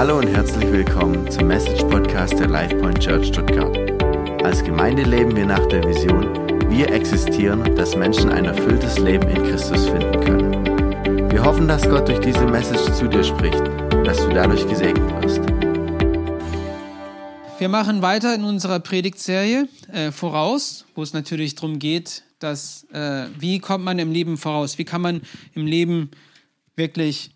[0.00, 3.76] Hallo und herzlich willkommen zum Message Podcast der LifePoint Church Stuttgart.
[4.42, 6.24] Als Gemeinde leben wir nach der Vision,
[6.70, 11.30] wir existieren, dass Menschen ein erfülltes Leben in Christus finden können.
[11.30, 15.22] Wir hoffen, dass Gott durch diese Message zu dir spricht und dass du dadurch gesegnet
[15.22, 15.40] wirst.
[17.58, 23.26] Wir machen weiter in unserer Predigtserie äh, voraus, wo es natürlich darum geht, dass äh,
[23.38, 25.20] wie kommt man im Leben voraus, wie kann man
[25.52, 26.10] im Leben
[26.74, 27.32] wirklich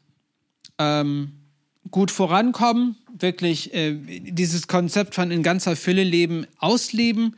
[0.79, 1.44] ähm,
[1.91, 7.37] gut vorankommen, wirklich äh, dieses Konzept von in ganzer Fülle leben ausleben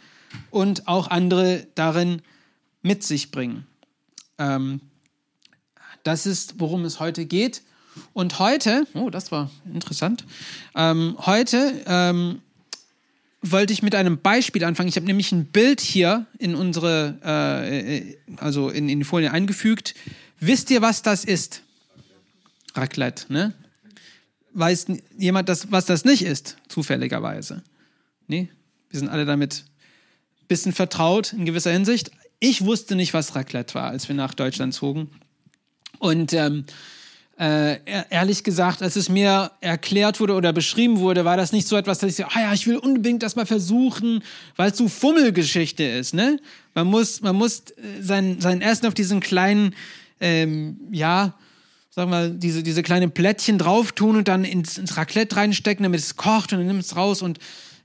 [0.50, 2.22] und auch andere darin
[2.82, 3.66] mit sich bringen.
[4.38, 4.80] Ähm,
[6.02, 7.62] das ist, worum es heute geht.
[8.12, 10.24] Und heute, oh, das war interessant,
[10.74, 12.40] ähm, heute ähm,
[13.42, 14.88] wollte ich mit einem Beispiel anfangen.
[14.88, 19.94] Ich habe nämlich ein Bild hier in unsere, äh, also in, in die Folie eingefügt.
[20.40, 21.62] Wisst ihr, was das ist?
[22.74, 23.54] Raclette, ne?
[24.58, 24.86] Weiß
[25.18, 27.62] jemand, das, was das nicht ist, zufälligerweise?
[28.26, 28.48] Nee,
[28.88, 29.64] wir sind alle damit
[30.40, 32.10] ein bisschen vertraut in gewisser Hinsicht.
[32.40, 35.10] Ich wusste nicht, was Raclette war, als wir nach Deutschland zogen.
[35.98, 36.64] Und ähm,
[37.38, 41.76] äh, ehrlich gesagt, als es mir erklärt wurde oder beschrieben wurde, war das nicht so
[41.76, 44.22] etwas, dass ich so, ah ja, ich will unbedingt das mal versuchen,
[44.56, 46.38] weil es so Fummelgeschichte ist, ne?
[46.74, 49.74] Man muss, man muss äh, sein, sein Essen auf diesen kleinen,
[50.18, 51.34] ähm, ja,
[51.96, 55.98] sag mal, diese, diese kleinen Plättchen drauf tun und dann ins, ins Raclette reinstecken, damit
[55.98, 57.38] es kocht und dann nimmt es raus und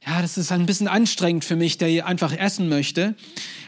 [0.06, 3.16] ja, das ist ein bisschen anstrengend für mich, der hier einfach essen möchte.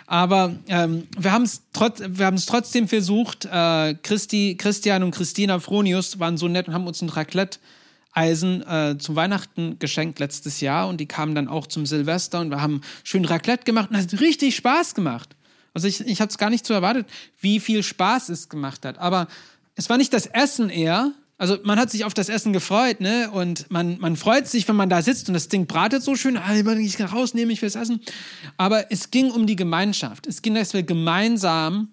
[0.06, 3.46] Aber ähm, wir haben es trotz, wir trotzdem versucht.
[3.46, 8.98] Äh, Christi, Christian und Christina Fronius waren so nett und haben uns ein Raclette-Eisen äh,
[8.98, 12.82] zu Weihnachten geschenkt letztes Jahr und die kamen dann auch zum Silvester und wir haben
[13.04, 15.36] schön Raclette gemacht und es hat richtig Spaß gemacht.
[15.74, 17.08] Also ich, ich habe es gar nicht so erwartet,
[17.40, 18.98] wie viel Spaß es gemacht hat.
[19.00, 19.28] Aber
[19.76, 23.30] es war nicht das Essen eher, also man hat sich auf das Essen gefreut, ne?
[23.32, 26.38] Und man, man freut sich, wenn man da sitzt und das Ding bratet so schön,
[26.38, 28.02] ah, ich kann rausnehmen, ich will es essen.
[28.56, 30.28] Aber es ging um die Gemeinschaft.
[30.28, 31.90] Es ging, dass wir gemeinsam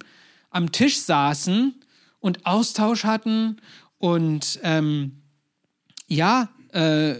[0.50, 1.74] am Tisch saßen
[2.20, 3.56] und Austausch hatten
[3.98, 5.22] und ähm,
[6.06, 7.14] ja, äh,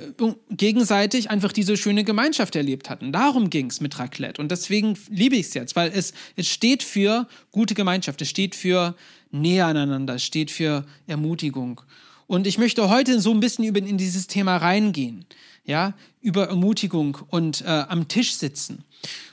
[0.50, 3.12] gegenseitig einfach diese schöne Gemeinschaft erlebt hatten.
[3.12, 4.40] Darum ging es mit Raclette.
[4.40, 8.54] Und deswegen liebe ich es jetzt, weil es, es steht für gute Gemeinschaft, es steht
[8.54, 8.94] für
[9.30, 11.80] Nähe aneinander, steht für Ermutigung.
[12.26, 15.24] Und ich möchte heute so ein bisschen über, in dieses Thema reingehen,
[15.64, 18.84] ja, über Ermutigung und äh, am Tisch sitzen.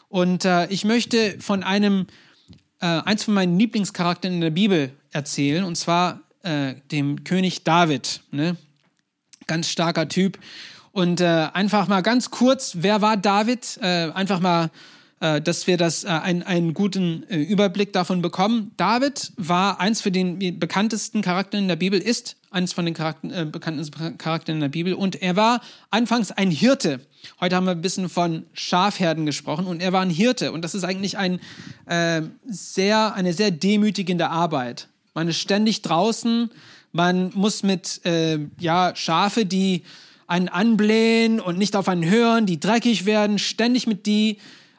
[0.10, 2.08] Und äh, ich möchte von einem,
[2.80, 8.22] äh, eins von meinen Lieblingscharakteren in der Bibel erzählen, und zwar äh, dem König David.
[8.32, 8.56] Ne?
[9.46, 10.40] Ganz starker Typ.
[10.92, 13.78] Und äh, einfach mal ganz kurz, wer war David?
[13.82, 14.72] Äh, einfach mal
[15.20, 18.72] dass wir das äh, einen, einen guten äh, Überblick davon bekommen.
[18.78, 23.42] David war eins für den bekanntesten Charakteren in der Bibel, ist eines von den Charakter,
[23.42, 27.00] äh, bekanntesten Charakteren in der Bibel und er war anfangs ein Hirte.
[27.40, 30.76] Heute haben wir ein bisschen von Schafherden gesprochen und er war ein Hirte und das
[30.76, 31.40] ist eigentlich ein,
[31.88, 34.88] äh, sehr, eine sehr demütigende Arbeit.
[35.14, 36.52] Man ist ständig draußen,
[36.92, 39.84] man muss mit äh, ja, Schafe, die
[40.26, 44.38] einen anblähen und nicht auf einen hören, die dreckig werden, ständig mit die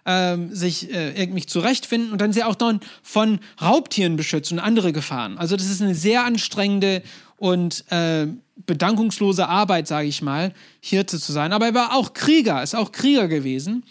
[0.08, 4.92] ähm, sich äh, irgendwie zurechtfinden und dann sie auch dann von Raubtieren beschützen und andere
[4.92, 5.36] Gefahren.
[5.36, 7.02] Also das ist eine sehr anstrengende
[7.36, 8.26] und äh,
[8.64, 11.52] bedankungslose Arbeit, sage ich mal, Hirte zu sein.
[11.52, 13.84] Aber er war auch Krieger, ist auch Krieger gewesen.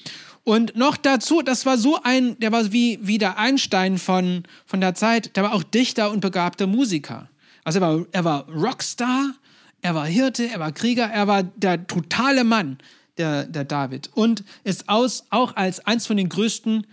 [0.43, 4.81] Und noch dazu, das war so ein, der war wie, wie der Einstein von, von
[4.81, 7.29] der Zeit, der war auch Dichter und begabter Musiker.
[7.63, 9.35] Also er war, er war Rockstar,
[9.83, 12.79] er war Hirte, er war Krieger, er war der totale Mann
[13.17, 16.87] der, der David und ist aus, auch als eins von den größten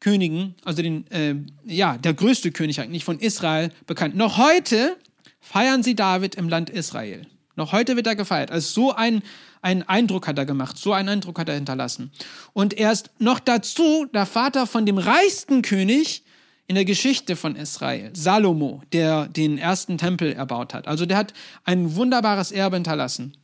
[0.00, 4.16] Königen, also den, äh, ja, der größte König eigentlich von Israel bekannt.
[4.16, 4.96] Noch heute
[5.40, 7.26] feiern sie David im Land Israel.
[7.54, 8.50] Noch heute wird er gefeiert.
[8.50, 9.22] Also so ein,
[9.60, 12.10] einen Eindruck hat er gemacht, so einen Eindruck hat er hinterlassen.
[12.52, 16.24] Und er ist noch dazu der Vater von dem reichsten König
[16.66, 20.88] in der Geschichte von Israel, Salomo, der den ersten Tempel erbaut hat.
[20.88, 21.34] Also der hat
[21.64, 23.36] ein wunderbares Erbe hinterlassen.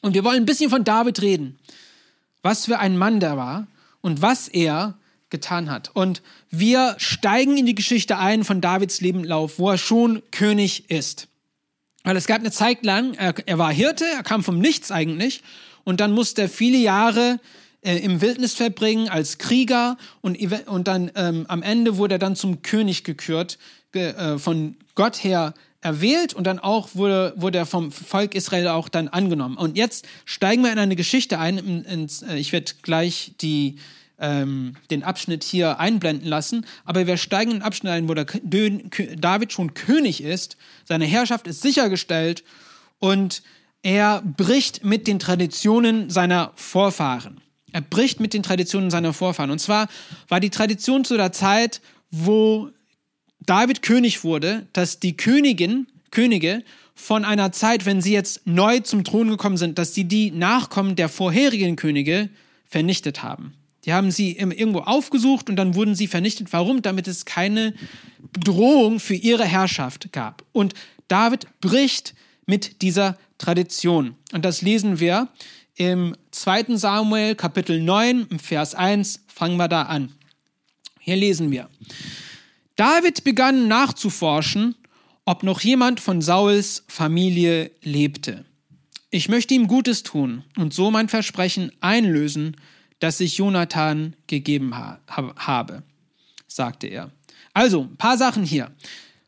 [0.00, 1.58] Und wir wollen ein bisschen von David reden.
[2.42, 3.66] Was für ein Mann der war
[4.00, 4.94] und was er
[5.30, 5.90] getan hat.
[5.94, 11.28] Und wir steigen in die Geschichte ein von Davids Lebenlauf, wo er schon König ist.
[12.04, 15.42] Weil es gab eine Zeit lang, er, er war Hirte, er kam vom Nichts eigentlich,
[15.84, 17.40] und dann musste er viele Jahre
[17.82, 22.36] äh, im Wildnis verbringen als Krieger und, und dann ähm, am Ende wurde er dann
[22.36, 23.58] zum König gekürt,
[23.92, 28.88] äh, von Gott her erwählt und dann auch wurde, wurde er vom Volk Israel auch
[28.88, 29.56] dann angenommen.
[29.56, 31.58] Und jetzt steigen wir in eine Geschichte ein.
[31.58, 33.76] Ins, äh, ich werde gleich die,
[34.18, 38.24] ähm, den Abschnitt hier einblenden lassen, aber wir steigen in den Abschnitt ein, wo der
[38.24, 42.42] David schon König ist, seine Herrschaft ist sichergestellt
[42.98, 43.42] und
[43.82, 47.40] er bricht mit den Traditionen seiner Vorfahren.
[47.70, 49.50] Er bricht mit den Traditionen seiner Vorfahren.
[49.50, 49.88] Und zwar
[50.26, 51.80] war die Tradition zu der Zeit,
[52.10, 52.70] wo
[53.40, 56.62] David König wurde, dass die Königin, Könige
[56.94, 60.96] von einer Zeit, wenn sie jetzt neu zum Thron gekommen sind, dass sie die Nachkommen
[60.96, 62.28] der vorherigen Könige
[62.66, 63.54] vernichtet haben.
[63.84, 66.52] Die haben sie irgendwo aufgesucht und dann wurden sie vernichtet.
[66.52, 66.82] Warum?
[66.82, 67.72] Damit es keine
[68.32, 70.44] Bedrohung für ihre Herrschaft gab.
[70.52, 70.74] Und
[71.06, 72.14] David bricht
[72.44, 74.14] mit dieser Tradition.
[74.32, 75.28] Und das lesen wir
[75.76, 76.76] im 2.
[76.76, 79.24] Samuel Kapitel 9, Vers 1.
[79.28, 80.12] Fangen wir da an.
[80.98, 81.68] Hier lesen wir.
[82.78, 84.76] David begann nachzuforschen,
[85.24, 88.44] ob noch jemand von Sauls Familie lebte.
[89.10, 92.56] Ich möchte ihm Gutes tun und so mein Versprechen einlösen,
[93.00, 95.82] das ich Jonathan gegeben ha habe,
[96.46, 97.10] sagte er.
[97.52, 98.74] Also, ein paar Sachen hier, ein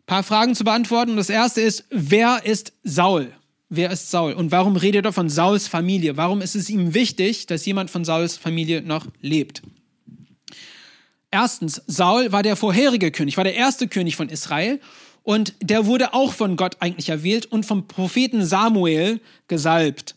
[0.06, 1.16] paar Fragen zu beantworten.
[1.16, 3.32] Das erste ist, wer ist Saul?
[3.68, 4.34] Wer ist Saul?
[4.34, 6.16] Und warum redet er von Sauls Familie?
[6.16, 9.62] Warum ist es ihm wichtig, dass jemand von Sauls Familie noch lebt?
[11.30, 14.80] Erstens, Saul war der vorherige König, war der erste König von Israel
[15.22, 20.16] und der wurde auch von Gott eigentlich erwählt und vom Propheten Samuel gesalbt.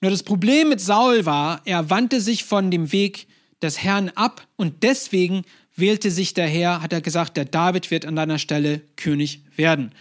[0.00, 3.26] Nur das Problem mit Saul war, er wandte sich von dem Weg
[3.60, 5.44] des Herrn ab und deswegen
[5.74, 9.92] wählte sich der Herr, hat er gesagt, der David wird an deiner Stelle König werden.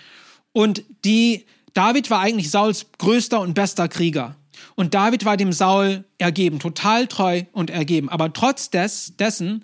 [0.52, 4.36] Und die, David war eigentlich Sauls größter und bester Krieger.
[4.76, 8.10] Und David war dem Saul ergeben, total treu und ergeben.
[8.10, 9.64] Aber trotz des, dessen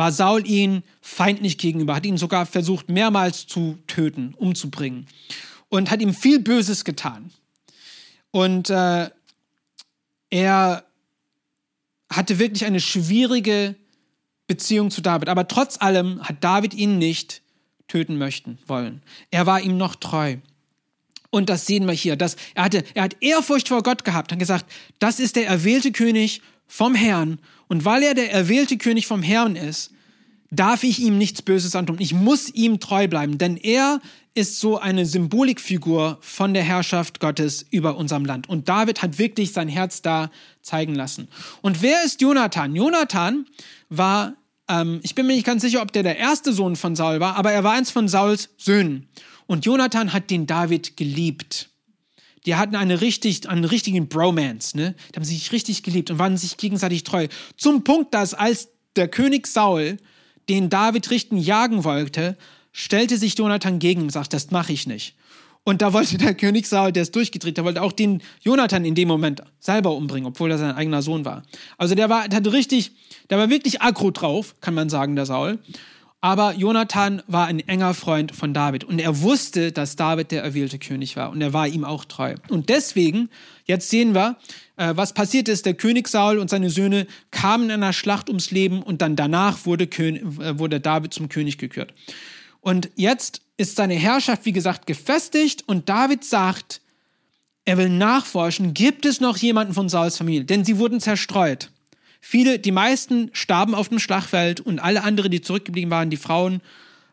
[0.00, 5.06] war Saul ihn feindlich gegenüber, hat ihn sogar versucht, mehrmals zu töten, umzubringen
[5.68, 7.30] und hat ihm viel Böses getan.
[8.30, 9.10] Und äh,
[10.30, 10.84] er
[12.08, 13.74] hatte wirklich eine schwierige
[14.46, 15.28] Beziehung zu David.
[15.28, 17.42] Aber trotz allem hat David ihn nicht
[17.86, 19.02] töten möchten wollen.
[19.30, 20.38] Er war ihm noch treu.
[21.28, 22.16] Und das sehen wir hier.
[22.16, 24.64] Dass er, hatte, er hat Ehrfurcht vor Gott gehabt, hat gesagt,
[24.98, 27.38] das ist der erwählte König vom Herrn
[27.70, 29.92] und weil er der erwählte König vom Herrn ist,
[30.50, 31.98] darf ich ihm nichts Böses antun.
[32.00, 34.00] Ich muss ihm treu bleiben, denn er
[34.34, 38.48] ist so eine Symbolikfigur von der Herrschaft Gottes über unserem Land.
[38.48, 40.32] Und David hat wirklich sein Herz da
[40.62, 41.28] zeigen lassen.
[41.62, 42.74] Und wer ist Jonathan?
[42.74, 43.46] Jonathan
[43.88, 44.34] war,
[44.66, 47.36] ähm, ich bin mir nicht ganz sicher, ob der der erste Sohn von Saul war,
[47.36, 49.06] aber er war eins von Sauls Söhnen.
[49.46, 51.69] Und Jonathan hat den David geliebt
[52.46, 54.94] die hatten eine richtig, einen richtigen Bromance, ne?
[55.10, 57.28] Die haben sich richtig geliebt und waren sich gegenseitig treu.
[57.56, 59.98] Zum Punkt, dass als der König Saul
[60.48, 62.36] den David richten jagen wollte,
[62.72, 65.16] stellte sich Jonathan gegen und sagte, das mache ich nicht.
[65.64, 68.94] Und da wollte der König Saul, der ist durchgedreht, der wollte auch den Jonathan in
[68.94, 71.42] dem Moment selber umbringen, obwohl er sein eigener Sohn war.
[71.76, 72.92] Also der war, der hatte richtig,
[73.28, 75.58] der war wirklich aggro drauf, kann man sagen, der Saul.
[76.22, 80.78] Aber Jonathan war ein enger Freund von David und er wusste, dass David der erwählte
[80.78, 82.34] König war und er war ihm auch treu.
[82.50, 83.30] Und deswegen,
[83.64, 84.36] jetzt sehen wir,
[84.76, 85.64] äh, was passiert ist.
[85.64, 89.64] Der König Saul und seine Söhne kamen in einer Schlacht ums Leben und dann danach
[89.64, 91.94] wurde, König, äh, wurde David zum König gekürt.
[92.60, 96.82] Und jetzt ist seine Herrschaft, wie gesagt, gefestigt und David sagt,
[97.64, 100.44] er will nachforschen, gibt es noch jemanden von Sauls Familie?
[100.44, 101.70] Denn sie wurden zerstreut.
[102.20, 106.60] Viele, die meisten starben auf dem Schlachtfeld und alle anderen, die zurückgeblieben waren, die Frauen,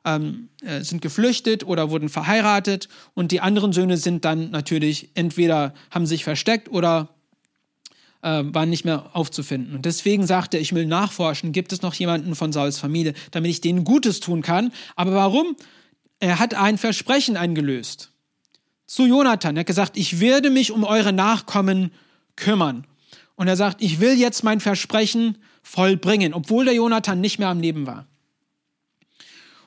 [0.05, 5.73] ähm, äh, sind geflüchtet oder wurden verheiratet und die anderen Söhne sind dann natürlich entweder
[5.91, 7.09] haben sich versteckt oder
[8.21, 9.75] äh, waren nicht mehr aufzufinden.
[9.75, 13.51] Und deswegen sagte er, ich will nachforschen, gibt es noch jemanden von Sauls Familie, damit
[13.51, 14.71] ich denen Gutes tun kann.
[14.95, 15.55] Aber warum?
[16.19, 18.11] Er hat ein Versprechen eingelöst
[18.87, 19.55] zu Jonathan.
[19.55, 21.91] Er hat gesagt, ich werde mich um eure Nachkommen
[22.35, 22.87] kümmern.
[23.37, 27.61] Und er sagt, ich will jetzt mein Versprechen vollbringen, obwohl der Jonathan nicht mehr am
[27.61, 28.05] Leben war.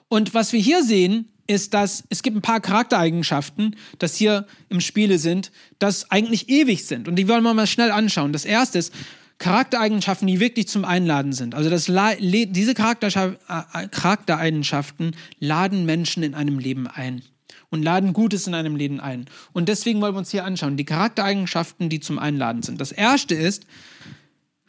[0.08, 4.80] Und was wir hier sehen, ist, dass es gibt ein paar Charaktereigenschaften, das hier im
[4.80, 7.06] Spiele sind, das eigentlich ewig sind.
[7.08, 8.32] Und die wollen wir mal schnell anschauen.
[8.32, 8.92] Das erste ist
[9.38, 11.54] Charaktereigenschaften, die wirklich zum Einladen sind.
[11.54, 17.22] Also das, diese Charaktereigenschaften laden Menschen in einem Leben ein
[17.70, 19.26] und laden Gutes in einem Leben ein.
[19.52, 22.80] Und deswegen wollen wir uns hier anschauen, die Charaktereigenschaften, die zum Einladen sind.
[22.80, 23.66] Das erste ist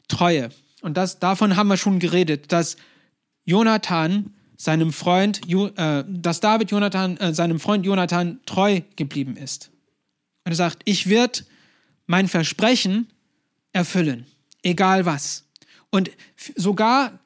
[0.08, 0.50] Treue.
[0.82, 2.76] Und das, davon haben wir schon geredet, dass
[3.46, 9.72] Jonathan seinem Freund, äh, dass David Jonathan, äh, seinem Freund Jonathan treu geblieben ist.
[10.44, 11.40] Und er sagt, ich werde
[12.06, 13.08] mein Versprechen
[13.74, 14.26] erfüllen,
[14.62, 15.46] egal was.
[15.90, 16.12] Und
[16.56, 17.20] sogar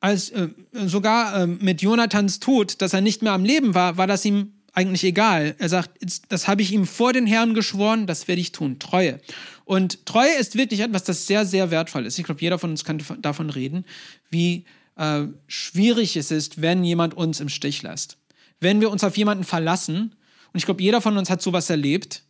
[0.00, 4.24] als äh, sogar mit Jonathans Tod, dass er nicht mehr am Leben war, war das
[4.24, 5.54] ihm eigentlich egal.
[5.58, 5.90] Er sagt,
[6.28, 8.78] das habe ich ihm vor den Herrn geschworen, das werde ich tun.
[8.78, 9.20] Treue.
[9.64, 12.18] Und Treue ist wirklich etwas, das sehr, sehr wertvoll ist.
[12.18, 13.84] Ich glaube, jeder von uns kann davon reden,
[14.30, 14.64] wie
[14.96, 18.18] äh, schwierig es ist, wenn jemand uns im Stich lässt.
[18.60, 20.16] Wenn wir uns auf jemanden verlassen,
[20.52, 22.22] und ich glaube, jeder von uns hat sowas erlebt,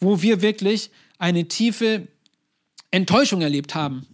[0.00, 2.08] wo wir wirklich eine tiefe
[2.90, 4.06] Enttäuschung erlebt haben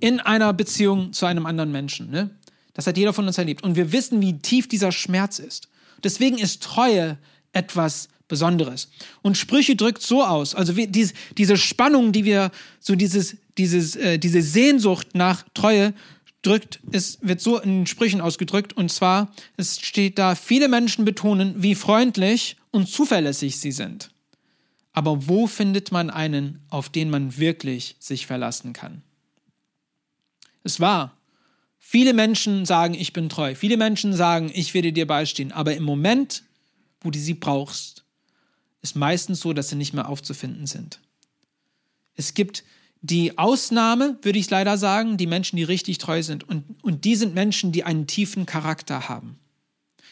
[0.00, 2.10] in einer Beziehung zu einem anderen Menschen.
[2.10, 2.30] Ne?
[2.74, 3.62] Das hat jeder von uns erlebt.
[3.62, 5.68] Und wir wissen, wie tief dieser Schmerz ist.
[6.02, 7.18] Deswegen ist Treue
[7.52, 8.88] etwas Besonderes.
[9.22, 12.50] Und Sprüche drückt so aus, also wir, diese, diese Spannung, die wir,
[12.80, 15.94] so dieses, dieses, äh, diese Sehnsucht nach Treue
[16.42, 18.72] drückt, es wird so in Sprüchen ausgedrückt.
[18.72, 24.10] Und zwar, es steht da, viele Menschen betonen, wie freundlich und zuverlässig sie sind.
[24.92, 29.02] Aber wo findet man einen, auf den man wirklich sich verlassen kann?
[30.64, 31.16] Es war.
[31.88, 33.54] Viele Menschen sagen, ich bin treu.
[33.54, 35.52] Viele Menschen sagen, ich werde dir beistehen.
[35.52, 36.42] Aber im Moment,
[37.00, 38.04] wo du sie brauchst,
[38.82, 40.98] ist meistens so, dass sie nicht mehr aufzufinden sind.
[42.16, 42.64] Es gibt
[43.02, 46.42] die Ausnahme, würde ich leider sagen, die Menschen, die richtig treu sind.
[46.48, 49.38] Und, und die sind Menschen, die einen tiefen Charakter haben.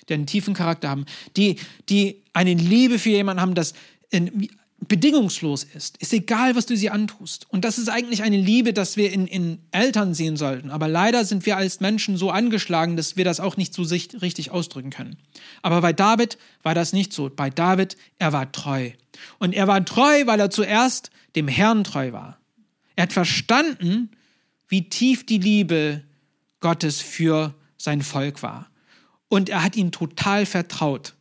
[0.08, 1.06] Die einen tiefen Charakter haben.
[1.36, 1.56] Die,
[1.88, 3.74] die eine Liebe für jemanden haben, das
[4.10, 4.48] in,
[4.88, 5.96] bedingungslos ist.
[5.98, 7.46] Ist egal, was du sie antust.
[7.50, 10.70] Und das ist eigentlich eine Liebe, dass wir in, in Eltern sehen sollten.
[10.70, 14.50] Aber leider sind wir als Menschen so angeschlagen, dass wir das auch nicht so richtig
[14.50, 15.16] ausdrücken können.
[15.62, 17.30] Aber bei David war das nicht so.
[17.34, 18.90] Bei David, er war treu.
[19.38, 22.38] Und er war treu, weil er zuerst dem Herrn treu war.
[22.96, 24.10] Er hat verstanden,
[24.68, 26.02] wie tief die Liebe
[26.60, 28.70] Gottes für sein Volk war.
[29.28, 31.14] Und er hat ihm total vertraut.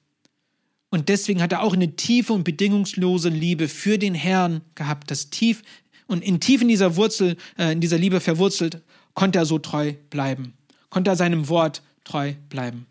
[0.94, 5.10] Und deswegen hat er auch eine tiefe und bedingungslose Liebe für den Herrn gehabt.
[5.10, 5.64] Das tief
[6.06, 8.80] und in tief in dieser Wurzel, äh, in dieser Liebe verwurzelt,
[9.16, 10.54] konnte er so treu bleiben.
[10.92, 12.86] Konnte er seinem Wort treu bleiben.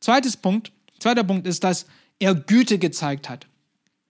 [0.00, 1.86] Zweites Punkt, zweiter Punkt ist, dass
[2.18, 3.46] er Güte gezeigt hat.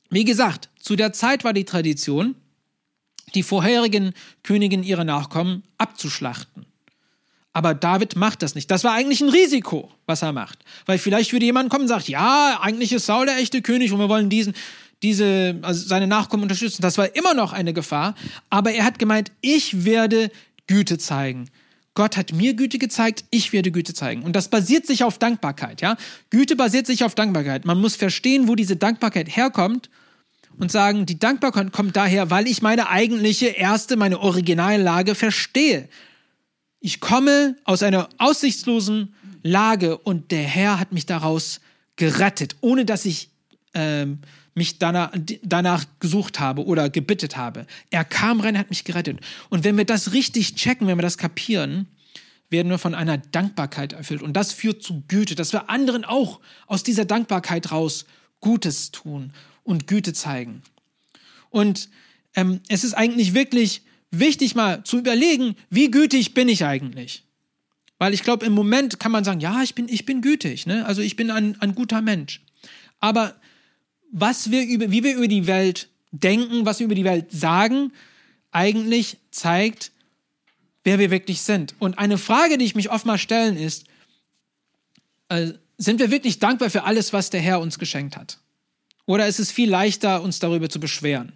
[0.09, 2.35] Wie gesagt, zu der Zeit war die Tradition,
[3.35, 6.65] die vorherigen Königin ihre Nachkommen abzuschlachten.
[7.59, 8.71] Aber David macht das nicht.
[8.71, 10.61] Das war eigentlich ein Risiko, was er macht.
[10.87, 13.99] Weil vielleicht würde jemand kommen und sagt, ja, eigentlich ist Saul der echte König und
[13.99, 14.55] wir wollen diesen,
[15.03, 16.83] diese, also seine Nachkommen unterstützen.
[16.83, 18.15] Das war immer noch eine Gefahr.
[18.49, 20.31] Aber er hat gemeint, ich werde
[20.69, 21.51] Güte zeigen.
[21.95, 24.23] Gott hat mir Güte gezeigt, ich werde Güte zeigen.
[24.23, 25.97] Und das basiert sich auf Dankbarkeit, ja?
[26.31, 27.65] Güte basiert sich auf Dankbarkeit.
[27.65, 29.91] Man muss verstehen, wo diese Dankbarkeit herkommt
[30.61, 35.89] und sagen, die Dankbarkeit kommt daher, weil ich meine eigentliche erste, meine Originallage verstehe.
[36.81, 41.61] Ich komme aus einer aussichtslosen Lage und der Herr hat mich daraus
[41.97, 43.31] gerettet, ohne dass ich
[43.75, 44.21] ähm,
[44.55, 47.67] mich danach, danach gesucht habe oder gebittet habe.
[47.91, 49.21] Er kam rein, hat mich gerettet.
[49.49, 51.87] Und wenn wir das richtig checken, wenn wir das kapieren,
[52.51, 54.23] werden wir von einer Dankbarkeit erfüllt.
[54.23, 58.07] Und das führt zu Güte, dass wir anderen auch aus dieser Dankbarkeit raus
[58.41, 59.33] Gutes tun
[59.65, 60.63] und Güte zeigen.
[61.51, 61.89] Und
[62.35, 67.25] ähm, es ist eigentlich wirklich wichtig, mal zu überlegen, wie gütig bin ich eigentlich?
[67.99, 70.87] Weil ich glaube, im Moment kann man sagen, ja, ich bin, ich bin gütig, ne?
[70.87, 72.41] also ich bin ein, ein guter Mensch.
[73.01, 73.35] Aber
[74.11, 77.93] was wir über, wie wir über die Welt denken, was wir über die Welt sagen,
[78.51, 79.93] eigentlich zeigt,
[80.85, 81.75] wer wir wirklich sind.
[81.79, 83.85] Und eine Frage, die ich mich oft mal stellen, ist,
[85.29, 88.39] äh, sind wir wirklich dankbar für alles, was der Herr uns geschenkt hat?
[89.05, 91.33] Oder ist es viel leichter, uns darüber zu beschweren?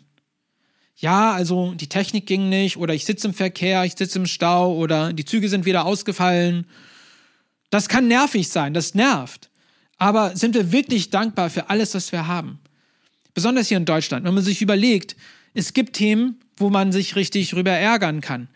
[1.02, 4.76] Ja, also die Technik ging nicht oder ich sitze im Verkehr, ich sitze im Stau
[4.76, 6.64] oder die Züge sind wieder ausgefallen.
[7.71, 9.50] Das kann nervig sein, das nervt.
[9.99, 12.61] Aber sind wir wirklich dankbar für alles, was wir haben?
[13.35, 15.16] Besonders hier in Deutschland, wenn man sich überlegt,
[15.54, 18.47] es gibt Themen, wo man sich richtig rüber ärgern kann.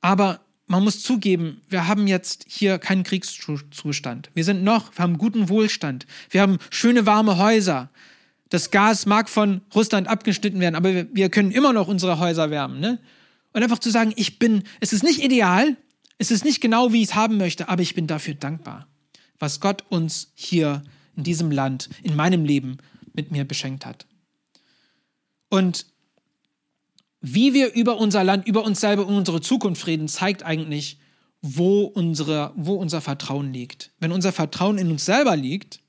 [0.00, 4.28] Aber man muss zugeben, wir haben jetzt hier keinen Kriegszustand.
[4.34, 6.06] Wir sind noch, wir haben guten Wohlstand.
[6.30, 7.90] Wir haben schöne warme Häuser.
[8.52, 12.80] Das Gas mag von Russland abgeschnitten werden, aber wir, können immer noch unsere Häuser wärmen.
[12.80, 12.98] Ne?
[13.54, 15.78] Und einfach zu sagen, ich bin, es ist nicht ideal,
[16.18, 18.88] es ist nicht genau, wie ich es haben möchte, aber ich bin dafür dankbar,
[19.38, 20.82] was Gott uns hier
[21.16, 22.76] in diesem Land, in meinem Leben
[23.14, 24.04] mit mir beschenkt hat.
[25.48, 25.86] Und
[27.22, 30.98] wie wir über unser Land, über uns selber und unsere Zukunft reden, zeigt eigentlich,
[31.40, 33.92] wo, unsere, wo unser Vertrauen liegt.
[33.98, 35.80] Wenn unser Vertrauen in uns selber liegt,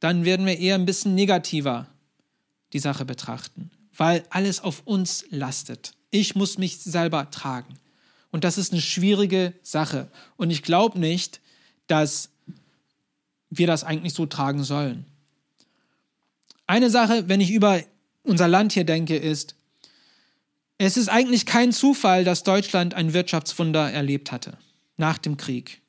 [0.00, 1.86] dann werden wir eher ein bisschen negativer
[2.72, 5.92] die Sache betrachten, weil alles auf uns lastet.
[6.10, 7.78] Ich muss mich selber tragen.
[8.30, 10.10] Und das ist eine schwierige Sache.
[10.36, 11.40] Und ich glaube nicht,
[11.86, 12.30] dass
[13.50, 15.04] wir das eigentlich so tragen sollen.
[16.66, 17.82] Eine Sache, wenn ich über
[18.22, 19.56] unser Land hier denke, ist,
[20.78, 24.56] es ist eigentlich kein Zufall, dass Deutschland ein Wirtschaftswunder erlebt hatte
[24.96, 25.82] nach dem Krieg.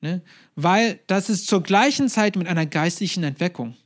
[0.00, 0.22] Ne?
[0.54, 3.76] Weil das ist zur gleichen Zeit mit einer geistlichen Entweckung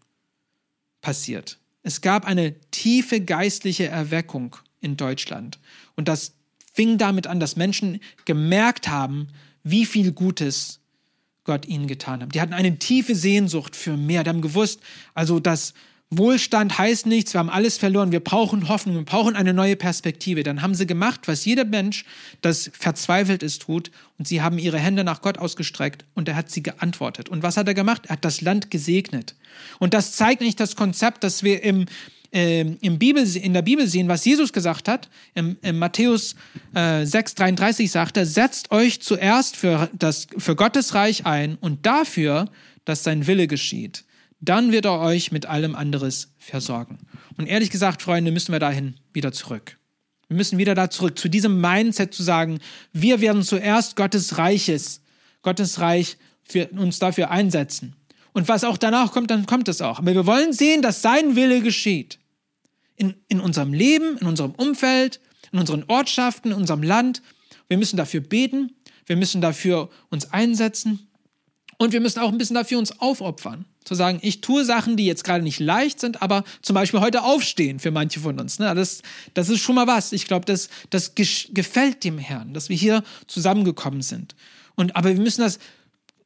[1.00, 1.58] passiert.
[1.82, 5.58] Es gab eine tiefe geistliche Erweckung in Deutschland.
[5.96, 6.34] Und das
[6.72, 9.28] fing damit an, dass Menschen gemerkt haben,
[9.62, 10.80] wie viel Gutes
[11.44, 12.34] Gott ihnen getan hat.
[12.34, 14.22] Die hatten eine tiefe Sehnsucht für mehr.
[14.22, 14.80] Die haben gewusst,
[15.14, 15.74] also das,
[16.14, 20.42] Wohlstand heißt nichts, wir haben alles verloren, wir brauchen Hoffnung, wir brauchen eine neue Perspektive.
[20.42, 22.04] Dann haben sie gemacht, was jeder Mensch,
[22.42, 23.90] das verzweifelt ist, tut.
[24.18, 27.30] Und sie haben ihre Hände nach Gott ausgestreckt und er hat sie geantwortet.
[27.30, 28.02] Und was hat er gemacht?
[28.06, 29.34] Er hat das Land gesegnet.
[29.78, 31.86] Und das zeigt nicht das Konzept, das wir im,
[32.30, 35.08] äh, im Bibel, in der Bibel sehen, was Jesus gesagt hat.
[35.34, 36.36] Im, im Matthäus
[36.74, 42.50] äh, 6,33 sagt er, setzt euch zuerst für, das, für Gottes Reich ein und dafür,
[42.84, 44.04] dass sein Wille geschieht
[44.42, 46.98] dann wird er euch mit allem anderes versorgen.
[47.38, 49.78] Und ehrlich gesagt, Freunde, müssen wir dahin wieder zurück.
[50.28, 52.58] Wir müssen wieder da zurück, zu diesem Mindset zu sagen,
[52.92, 55.00] wir werden zuerst Gottes Reiches,
[55.42, 57.94] Gottes Reich für uns dafür einsetzen.
[58.32, 59.98] Und was auch danach kommt, dann kommt es auch.
[59.98, 62.18] Aber wir wollen sehen, dass sein Wille geschieht.
[62.96, 65.20] In, in unserem Leben, in unserem Umfeld,
[65.52, 67.22] in unseren Ortschaften, in unserem Land.
[67.68, 68.74] Wir müssen dafür beten.
[69.06, 71.08] Wir müssen dafür uns einsetzen.
[71.82, 73.64] Und wir müssen auch ein bisschen dafür uns aufopfern.
[73.82, 77.24] Zu sagen, ich tue Sachen, die jetzt gerade nicht leicht sind, aber zum Beispiel heute
[77.24, 78.60] aufstehen für manche von uns.
[78.60, 78.72] Ne?
[78.72, 79.02] Das,
[79.34, 80.12] das ist schon mal was.
[80.12, 84.36] Ich glaube, das, das gefällt dem Herrn, dass wir hier zusammengekommen sind.
[84.76, 85.58] Und, aber wir müssen das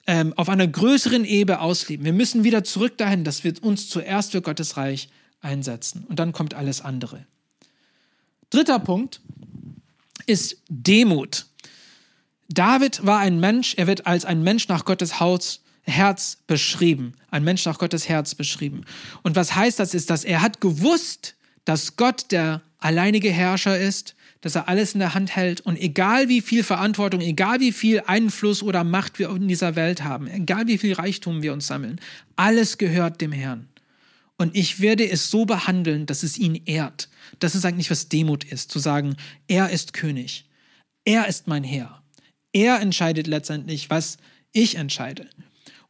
[0.06, 2.04] ähm, auf einer größeren Ebene ausleben.
[2.04, 5.08] Wir müssen wieder zurück dahin, dass wir uns zuerst für Gottes Reich
[5.40, 6.04] einsetzen.
[6.06, 7.24] Und dann kommt alles andere.
[8.50, 9.22] Dritter Punkt
[10.26, 11.46] ist Demut.
[12.48, 17.44] David war ein Mensch, er wird als ein Mensch nach Gottes Haus Herz beschrieben, ein
[17.44, 18.84] Mensch nach Gottes Herz beschrieben.
[19.22, 24.14] Und was heißt das ist, dass er hat gewusst, dass Gott der alleinige Herrscher ist,
[24.40, 28.02] dass er alles in der Hand hält und egal wie viel Verantwortung, egal wie viel
[28.06, 32.00] Einfluss oder Macht wir in dieser Welt haben, egal wie viel Reichtum wir uns sammeln,
[32.36, 33.68] alles gehört dem Herrn.
[34.36, 37.08] Und ich werde es so behandeln, dass es ihn ehrt.
[37.38, 39.16] Das ist eigentlich, was Demut ist, zu sagen,
[39.48, 40.44] er ist König,
[41.04, 42.02] er ist mein Herr.
[42.56, 44.16] Er entscheidet letztendlich, was
[44.50, 45.28] ich entscheide.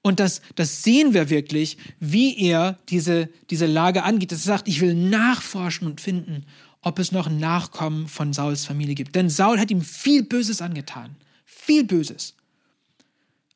[0.03, 4.33] Und das, das sehen wir wirklich, wie er diese, diese Lage angeht.
[4.33, 6.45] Er sagt, ich will nachforschen und finden,
[6.83, 9.15] ob es noch Nachkommen von Sauls Familie gibt.
[9.15, 11.15] Denn Saul hat ihm viel Böses angetan.
[11.45, 12.35] Viel Böses.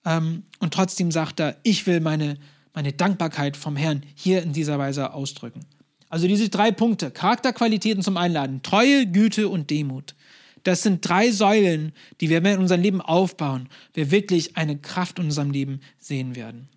[0.04, 2.38] Ähm, und trotzdem sagt er, ich will meine,
[2.74, 5.66] meine Dankbarkeit vom Herrn hier in dieser Weise ausdrücken.
[6.08, 10.14] Also diese drei Punkte, Charakterqualitäten zum Einladen, Treue, Güte und Demut.
[10.62, 15.26] Das sind drei Säulen, die wir in unserem Leben aufbauen, wir wirklich eine Kraft in
[15.26, 16.68] unserem Leben sehen werden.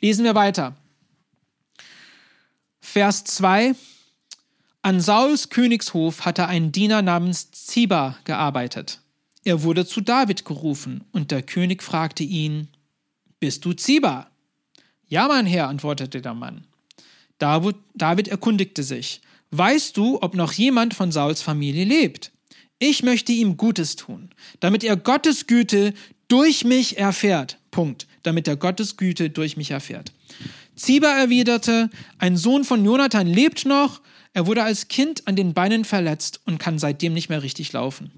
[0.00, 0.76] Lesen wir weiter.
[2.80, 3.74] Vers 2.
[4.82, 9.00] An Sauls Königshof hatte ein Diener namens Ziba gearbeitet.
[9.44, 12.68] Er wurde zu David gerufen und der König fragte ihn,
[13.40, 14.30] Bist du Ziba?
[15.08, 16.66] Ja, mein Herr, antwortete der Mann.
[17.38, 22.32] David erkundigte sich, Weißt du, ob noch jemand von Sauls Familie lebt?
[22.78, 25.94] Ich möchte ihm Gutes tun, damit er Gottes Güte
[26.28, 27.58] durch mich erfährt.
[27.70, 28.06] Punkt.
[28.22, 30.12] Damit er Gottes Güte durch mich erfährt.
[30.74, 34.02] Ziba erwiderte, ein Sohn von Jonathan lebt noch,
[34.34, 38.12] er wurde als Kind an den Beinen verletzt und kann seitdem nicht mehr richtig laufen.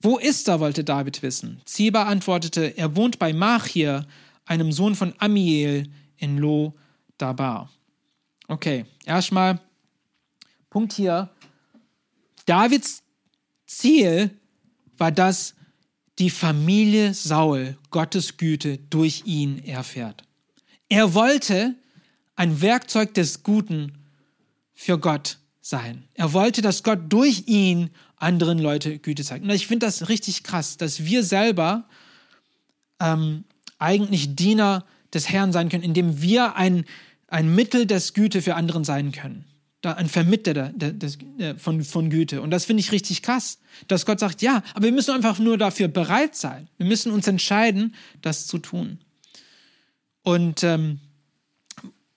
[0.00, 1.60] Wo ist er, wollte David wissen.
[1.66, 4.06] Ziba antwortete, er wohnt bei Machir,
[4.46, 6.74] einem Sohn von Amiel in Lo
[7.18, 7.70] Dabar.
[8.48, 9.60] Okay, erstmal
[10.70, 11.30] Punkt hier.
[12.46, 13.02] Davids
[13.78, 14.30] Ziel
[14.96, 15.54] war, dass
[16.18, 20.22] die Familie Saul Gottes Güte durch ihn erfährt.
[20.88, 21.74] Er wollte
[22.36, 23.92] ein Werkzeug des Guten
[24.74, 26.04] für Gott sein.
[26.14, 29.44] Er wollte, dass Gott durch ihn anderen Leute Güte zeigt.
[29.44, 31.88] Und ich finde das richtig krass, dass wir selber
[33.00, 33.44] ähm,
[33.78, 36.84] eigentlich Diener des Herrn sein können, indem wir ein,
[37.28, 39.44] ein Mittel des Güte für anderen sein können
[39.84, 40.72] da ein Vermittler
[41.58, 42.40] von, von Güte.
[42.40, 45.58] Und das finde ich richtig krass, dass Gott sagt, ja, aber wir müssen einfach nur
[45.58, 46.68] dafür bereit sein.
[46.78, 48.98] Wir müssen uns entscheiden, das zu tun.
[50.22, 51.00] Und ähm,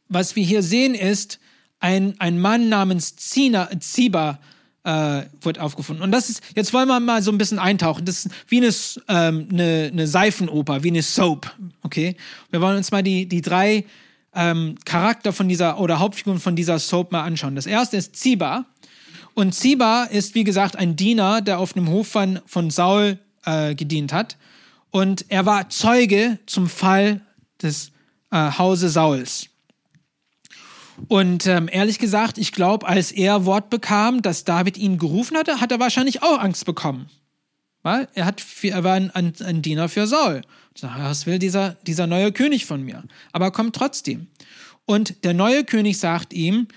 [0.08, 1.39] was wir hier sehen ist,
[1.80, 4.39] ein, ein Mann namens Zina, Ziba
[4.84, 6.03] äh, wird aufgefunden.
[6.03, 8.06] Und das ist, jetzt wollen wir mal so ein bisschen eintauchen.
[8.06, 8.73] Das ist wie eine,
[9.10, 11.53] ähm, eine, eine Seifenoper, wie eine Soap.
[11.84, 12.15] Okay?
[12.49, 13.84] Wir wollen uns mal die, die drei
[14.38, 17.56] ähm, Charakter von dieser oder Hauptfiguren von dieser Soap mal anschauen.
[17.56, 18.65] Das erste ist Ziba.
[19.34, 23.76] Und Ziba ist, wie gesagt, ein Diener, der auf dem Hof von, von Saul äh,
[23.76, 24.38] gedient hat.
[24.91, 27.21] Und er war Zeuge zum Fall
[27.62, 27.91] des
[28.32, 29.50] äh, Hause Sauls.
[31.08, 35.62] Und ähm, ehrlich gesagt, ich glaube, als er Wort bekam, dass David ihn gerufen hatte,
[35.62, 37.10] hat er wahrscheinlich auch Angst bekommen.
[37.83, 40.41] Weil er, hat, er war ein, ein Diener für Saul.
[40.81, 43.03] Was will dieser, dieser neue König von mir?
[43.31, 44.27] Aber er kommt trotzdem.
[44.85, 46.67] Und der neue König sagt ihm,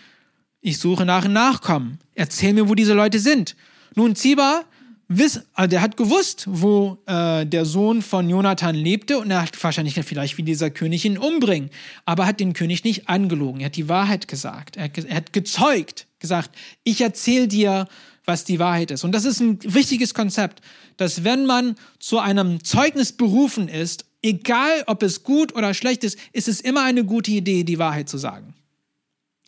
[0.60, 1.98] ich suche nach einem Nachkommen.
[2.14, 3.56] Erzähl mir, wo diese Leute sind.
[3.94, 4.64] Nun, Ziba
[5.10, 9.62] wiss, also der hat gewusst, wo äh, der Sohn von Jonathan lebte und er hat
[9.62, 11.70] wahrscheinlich vielleicht wie dieser König ihn umbringen,
[12.04, 13.60] aber hat den König nicht angelogen.
[13.60, 14.76] Er hat die Wahrheit gesagt.
[14.76, 16.50] Er er hat gezeugt, gesagt,
[16.84, 17.88] ich erzähle dir,
[18.24, 19.04] was die Wahrheit ist.
[19.04, 20.60] Und das ist ein wichtiges Konzept,
[20.96, 26.18] dass wenn man zu einem Zeugnis berufen ist, egal ob es gut oder schlecht ist,
[26.32, 28.54] ist es immer eine gute Idee, die Wahrheit zu sagen.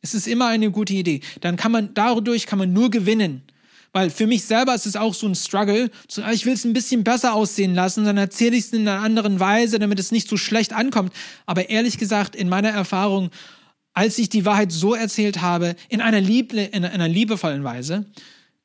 [0.00, 1.20] Es ist immer eine gute Idee.
[1.40, 3.42] Dann kann man, dadurch kann man nur gewinnen.
[3.92, 5.90] Weil für mich selber ist es auch so ein Struggle.
[6.22, 9.00] Ah, ich will es ein bisschen besser aussehen lassen, dann erzähle ich es in einer
[9.00, 11.12] anderen Weise, damit es nicht so schlecht ankommt.
[11.44, 13.30] Aber ehrlich gesagt, in meiner Erfahrung,
[13.92, 18.06] als ich die Wahrheit so erzählt habe, in einer, lieb in einer liebevollen Weise,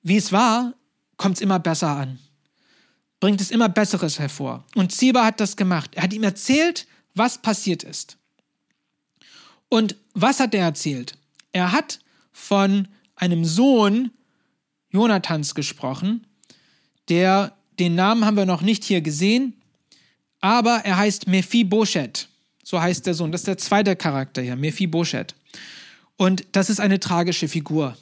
[0.07, 0.73] wie es war,
[1.17, 2.19] kommt es immer besser an.
[3.19, 4.63] Bringt es immer Besseres hervor.
[4.75, 5.91] Und Ziba hat das gemacht.
[5.95, 8.17] Er hat ihm erzählt, was passiert ist.
[9.69, 11.17] Und was hat er erzählt?
[11.51, 11.99] Er hat
[12.31, 14.11] von einem Sohn
[14.91, 16.25] Jonathans gesprochen.
[17.09, 19.53] Der, den Namen haben wir noch nicht hier gesehen,
[20.39, 22.29] aber er heißt Mephibosheth.
[22.63, 23.31] So heißt der Sohn.
[23.31, 25.35] Das ist der zweite Charakter hier, Mephibosheth.
[26.17, 27.97] Und das ist eine tragische Figur.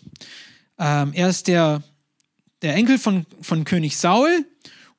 [0.78, 1.82] Ähm, er ist der,
[2.66, 4.46] der Enkel von, von König Saul.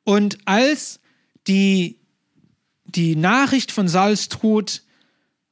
[0.04, 1.00] Und als
[1.48, 1.98] die,
[2.84, 4.82] die Nachricht von Sauls Tod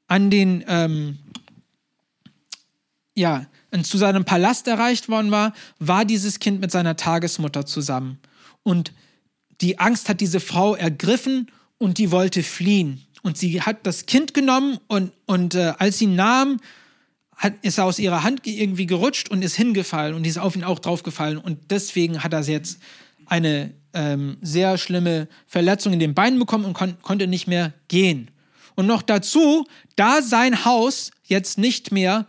[0.07, 1.19] an den, ähm,
[3.17, 3.47] ja,
[3.83, 8.21] zu seinem Palast erreicht worden war, war dieses Kind mit seiner Tagesmutter zusammen.
[8.63, 8.93] Und
[9.61, 13.05] die Angst hat diese Frau ergriffen und die wollte fliehen.
[13.23, 16.61] Und sie hat das Kind genommen und, und äh, als sie nahm,
[17.37, 20.65] hat, ist er aus ihrer Hand irgendwie gerutscht und ist hingefallen und ist auf ihn
[20.65, 21.39] auch draufgefallen.
[21.39, 22.79] Und deswegen hat er jetzt
[23.27, 28.31] eine ähm, sehr schlimme Verletzung in den Beinen bekommen und kon konnte nicht mehr gehen.
[28.75, 29.67] Und noch dazu,
[29.97, 32.27] da sein Haus jetzt nicht mehr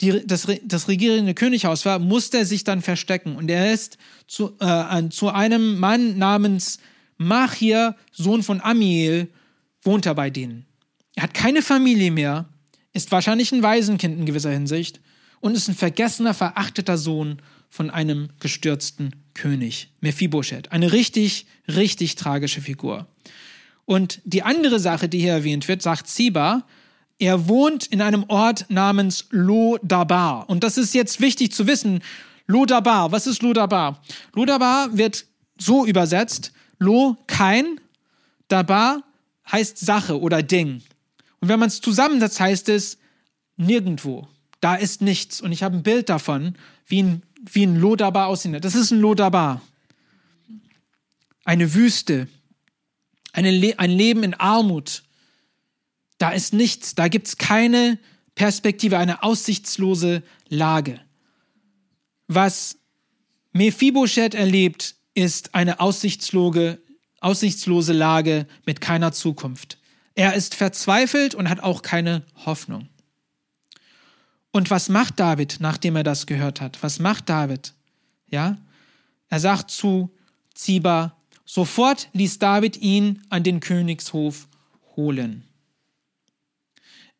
[0.00, 3.36] die, das, das regierende Könighaus war, musste er sich dann verstecken.
[3.36, 6.78] Und er ist zu, äh, zu einem Mann namens
[7.16, 9.28] Machir, Sohn von Amiel,
[9.82, 10.66] wohnt er bei denen.
[11.14, 12.46] Er hat keine Familie mehr,
[12.96, 15.00] ist wahrscheinlich ein Waisenkind in gewisser Hinsicht
[15.40, 20.72] und ist ein vergessener, verachteter Sohn von einem gestürzten König, Mephibosheth.
[20.72, 23.06] Eine richtig, richtig tragische Figur.
[23.84, 26.64] Und die andere Sache, die hier erwähnt wird, sagt Ziba,
[27.18, 30.48] er wohnt in einem Ort namens Lodabar.
[30.48, 32.02] Und das ist jetzt wichtig zu wissen.
[32.46, 34.02] Lodabar, was ist Lodabar?
[34.34, 35.26] Lodabar wird
[35.58, 37.80] so übersetzt, Lo kein,
[38.48, 39.02] Dabar
[39.50, 40.82] heißt Sache oder Ding.
[41.40, 42.98] Und wenn man es zusammensetzt, heißt es
[43.56, 44.28] nirgendwo.
[44.60, 45.40] Da ist nichts.
[45.40, 48.64] Und ich habe ein Bild davon, wie ein, wie ein Lodabar aussieht.
[48.64, 49.60] Das ist ein Lodabar.
[51.44, 52.28] Eine Wüste.
[53.32, 55.02] Eine Le ein Leben in Armut.
[56.18, 57.98] Da ist nichts, da gibt es keine
[58.34, 61.00] Perspektive, eine aussichtslose Lage.
[62.28, 62.78] Was
[63.52, 66.78] Mephibosheth erlebt, ist eine aussichtslose,
[67.20, 69.78] aussichtslose Lage mit keiner Zukunft.
[70.16, 72.88] Er ist verzweifelt und hat auch keine Hoffnung.
[74.50, 76.82] Und was macht David, nachdem er das gehört hat?
[76.82, 77.74] Was macht David?
[78.26, 78.56] Ja?
[79.28, 80.10] Er sagt zu
[80.54, 84.48] Ziba, sofort ließ David ihn an den Königshof
[84.96, 85.44] holen.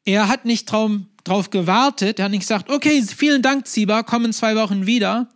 [0.07, 4.33] Er hat nicht drauf gewartet, er hat nicht gesagt, okay, vielen Dank, Ziba, komm in
[4.33, 5.29] zwei Wochen wieder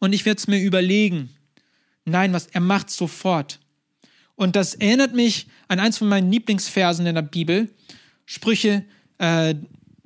[0.00, 1.30] und ich werde es mir überlegen.
[2.04, 3.60] Nein, was er macht sofort.
[4.34, 7.70] Und das erinnert mich an eins von meinen Lieblingsversen in der Bibel,
[8.24, 8.84] Sprüche
[9.18, 9.54] äh,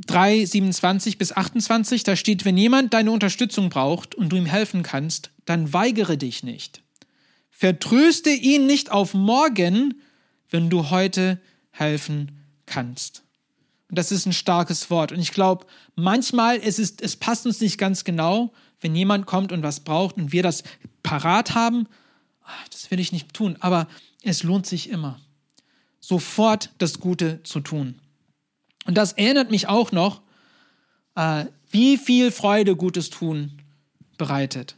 [0.06, 2.04] 3, 27 bis 28.
[2.04, 6.42] Da steht, wenn jemand deine Unterstützung braucht und du ihm helfen kannst, dann weigere dich
[6.42, 6.82] nicht.
[7.50, 10.00] Vertröste ihn nicht auf morgen,
[10.50, 12.32] wenn du heute helfen
[12.66, 13.22] kannst.
[13.88, 15.12] Und das ist ein starkes Wort.
[15.12, 19.52] Und ich glaube, manchmal es ist es passt uns nicht ganz genau, wenn jemand kommt
[19.52, 20.62] und was braucht und wir das
[21.02, 21.86] parat haben.
[22.42, 23.88] Ah, das will ich nicht tun, aber
[24.22, 25.20] es lohnt sich immer,
[26.00, 28.00] sofort das Gute zu tun.
[28.86, 30.22] Und das erinnert mich auch noch,
[31.14, 33.62] äh, wie viel Freude Gutes tun
[34.18, 34.76] bereitet.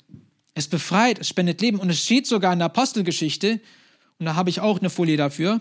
[0.54, 3.60] Es befreit, es spendet Leben und es steht sogar in der Apostelgeschichte,
[4.18, 5.60] und da habe ich auch eine Folie dafür,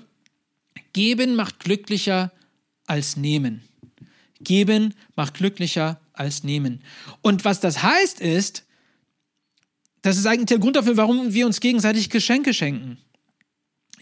[0.94, 2.32] geben macht glücklicher
[2.86, 3.64] als nehmen.
[4.42, 6.84] Geben macht glücklicher als nehmen.
[7.22, 8.66] Und was das heißt ist,
[10.02, 12.98] das ist eigentlich der Grund dafür, warum wir uns gegenseitig Geschenke schenken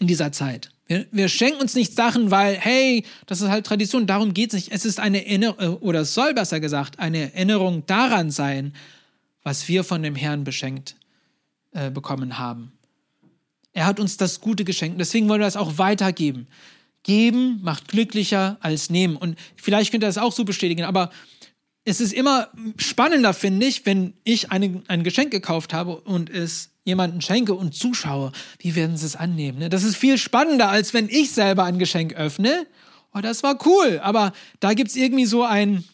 [0.00, 0.70] in dieser Zeit.
[0.86, 4.54] Wir, wir schenken uns nicht Sachen, weil, hey, das ist halt Tradition, darum geht es
[4.54, 4.72] nicht.
[4.72, 8.74] Es ist eine Erinnerung, oder es soll besser gesagt, eine Erinnerung daran sein,
[9.44, 10.96] was wir von dem Herrn beschenkt
[11.72, 12.72] äh, bekommen haben.
[13.72, 16.48] Er hat uns das Gute geschenkt, deswegen wollen wir das auch weitergeben.
[17.04, 19.16] Geben macht glücklicher als nehmen.
[19.16, 21.10] Und vielleicht könnt ihr das auch so bestätigen, aber
[21.84, 26.69] es ist immer spannender, finde ich, wenn ich eine, ein Geschenk gekauft habe und es
[26.84, 29.58] jemanden schenke und zuschaue, wie werden sie es annehmen.
[29.58, 29.68] Ne?
[29.68, 32.66] Das ist viel spannender, als wenn ich selber ein Geschenk öffne.
[33.14, 35.84] Oh, das war cool, aber da gibt es irgendwie so ein,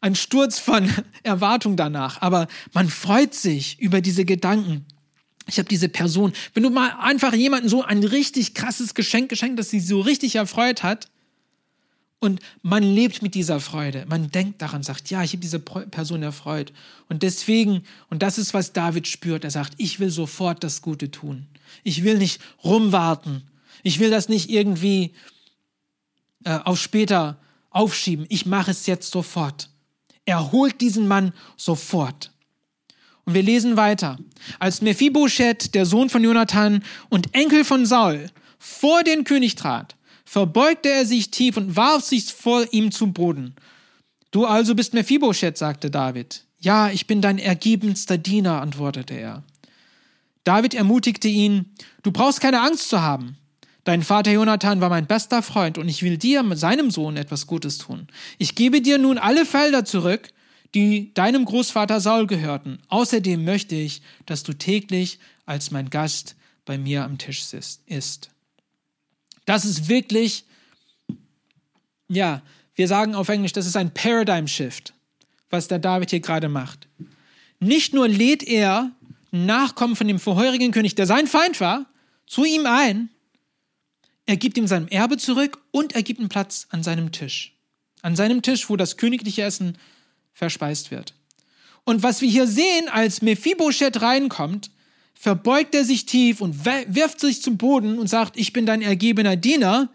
[0.00, 0.90] ein Sturz von
[1.22, 2.20] Erwartung danach.
[2.20, 4.84] Aber man freut sich über diese Gedanken.
[5.46, 9.58] Ich habe diese Person, wenn du mal einfach jemanden so ein richtig krasses Geschenk geschenkt,
[9.58, 11.08] das sie so richtig erfreut hat,
[12.20, 14.04] und man lebt mit dieser Freude.
[14.08, 16.72] Man denkt daran, sagt, ja, ich habe diese Person erfreut.
[17.08, 21.10] Und deswegen, und das ist, was David spürt, er sagt, ich will sofort das Gute
[21.10, 21.46] tun.
[21.84, 23.42] Ich will nicht rumwarten.
[23.84, 25.12] Ich will das nicht irgendwie
[26.44, 27.38] äh, auf später
[27.70, 28.26] aufschieben.
[28.28, 29.70] Ich mache es jetzt sofort.
[30.24, 32.32] Er holt diesen Mann sofort.
[33.24, 34.18] Und wir lesen weiter.
[34.58, 38.26] Als Mephibosheth, der Sohn von Jonathan und Enkel von Saul,
[38.58, 39.94] vor den König trat,
[40.28, 43.54] verbeugte er sich tief und warf sich vor ihm zu Boden.
[44.30, 46.44] Du also bist Mephibosheth, sagte David.
[46.58, 49.42] Ja, ich bin dein ergebenster Diener, antwortete er.
[50.44, 53.38] David ermutigte ihn, du brauchst keine Angst zu haben.
[53.84, 57.78] Dein Vater Jonathan war mein bester Freund und ich will dir, seinem Sohn, etwas Gutes
[57.78, 58.06] tun.
[58.36, 60.28] Ich gebe dir nun alle Felder zurück,
[60.74, 62.80] die deinem Großvater Saul gehörten.
[62.88, 66.36] Außerdem möchte ich, dass du täglich als mein Gast
[66.66, 67.44] bei mir am Tisch
[67.86, 68.30] isst.
[69.48, 70.44] Das ist wirklich,
[72.06, 72.42] ja,
[72.74, 74.92] wir sagen auf Englisch, das ist ein Paradigm Shift,
[75.48, 76.86] was der David hier gerade macht.
[77.58, 78.92] Nicht nur lädt er
[79.30, 81.86] Nachkommen von dem vorherigen König, der sein Feind war,
[82.26, 83.08] zu ihm ein,
[84.26, 87.56] er gibt ihm sein Erbe zurück und er gibt ihm Platz an seinem Tisch.
[88.02, 89.78] An seinem Tisch, wo das königliche Essen
[90.34, 91.14] verspeist wird.
[91.84, 94.70] Und was wir hier sehen, als Mephibosheth reinkommt,
[95.18, 99.34] verbeugt er sich tief und wirft sich zum Boden und sagt, ich bin dein ergebener
[99.34, 99.90] Diener.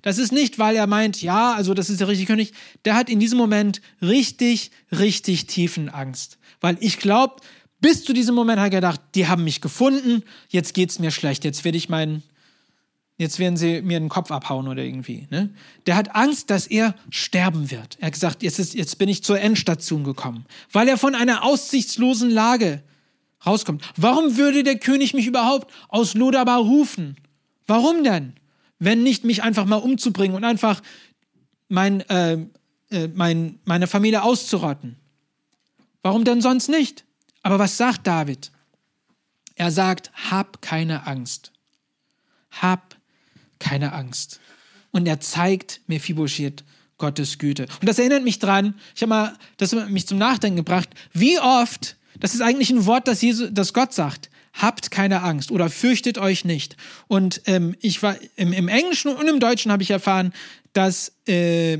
[0.00, 2.52] Das ist nicht, weil er meint, ja, also das ist der richtige König.
[2.86, 6.38] Der hat in diesem Moment richtig, richtig tiefen Angst.
[6.62, 7.42] Weil ich glaube,
[7.80, 11.44] bis zu diesem Moment hat er gedacht, die haben mich gefunden, jetzt geht's mir schlecht,
[11.44, 12.22] jetzt werde ich meinen,
[13.18, 15.26] jetzt werden sie mir den Kopf abhauen oder irgendwie.
[15.28, 15.50] Ne?
[15.84, 17.98] Der hat Angst, dass er sterben wird.
[18.00, 21.44] Er hat gesagt, jetzt, ist, jetzt bin ich zur Endstation gekommen, weil er von einer
[21.44, 22.82] aussichtslosen Lage
[23.46, 23.84] rauskommt.
[23.96, 27.16] Warum würde der König mich überhaupt aus Lodabar rufen?
[27.66, 28.34] Warum denn?
[28.78, 30.82] Wenn nicht mich einfach mal umzubringen und einfach
[31.68, 32.38] mein, äh,
[32.90, 34.96] äh, mein, meine Familie auszurotten.
[36.02, 37.04] Warum denn sonst nicht?
[37.42, 38.50] Aber was sagt David?
[39.54, 41.52] Er sagt, hab keine Angst.
[42.50, 42.96] Hab
[43.58, 44.40] keine Angst.
[44.90, 46.64] Und er zeigt Mephibosheth
[46.98, 47.66] Gottes Güte.
[47.80, 51.38] Und das erinnert mich dran, ich habe mal das hat mich zum Nachdenken gebracht, wie
[51.38, 54.30] oft das ist eigentlich ein Wort, das, Jesus, das Gott sagt.
[54.52, 56.76] Habt keine Angst oder fürchtet euch nicht.
[57.08, 60.32] Und ähm, ich war im, im, Englischen und im Deutschen habe ich erfahren,
[60.72, 61.78] dass äh,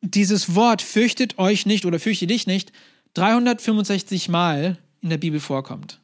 [0.00, 2.72] dieses Wort fürchtet euch nicht oder fürchte dich nicht
[3.14, 6.00] 365 Mal in der Bibel vorkommt.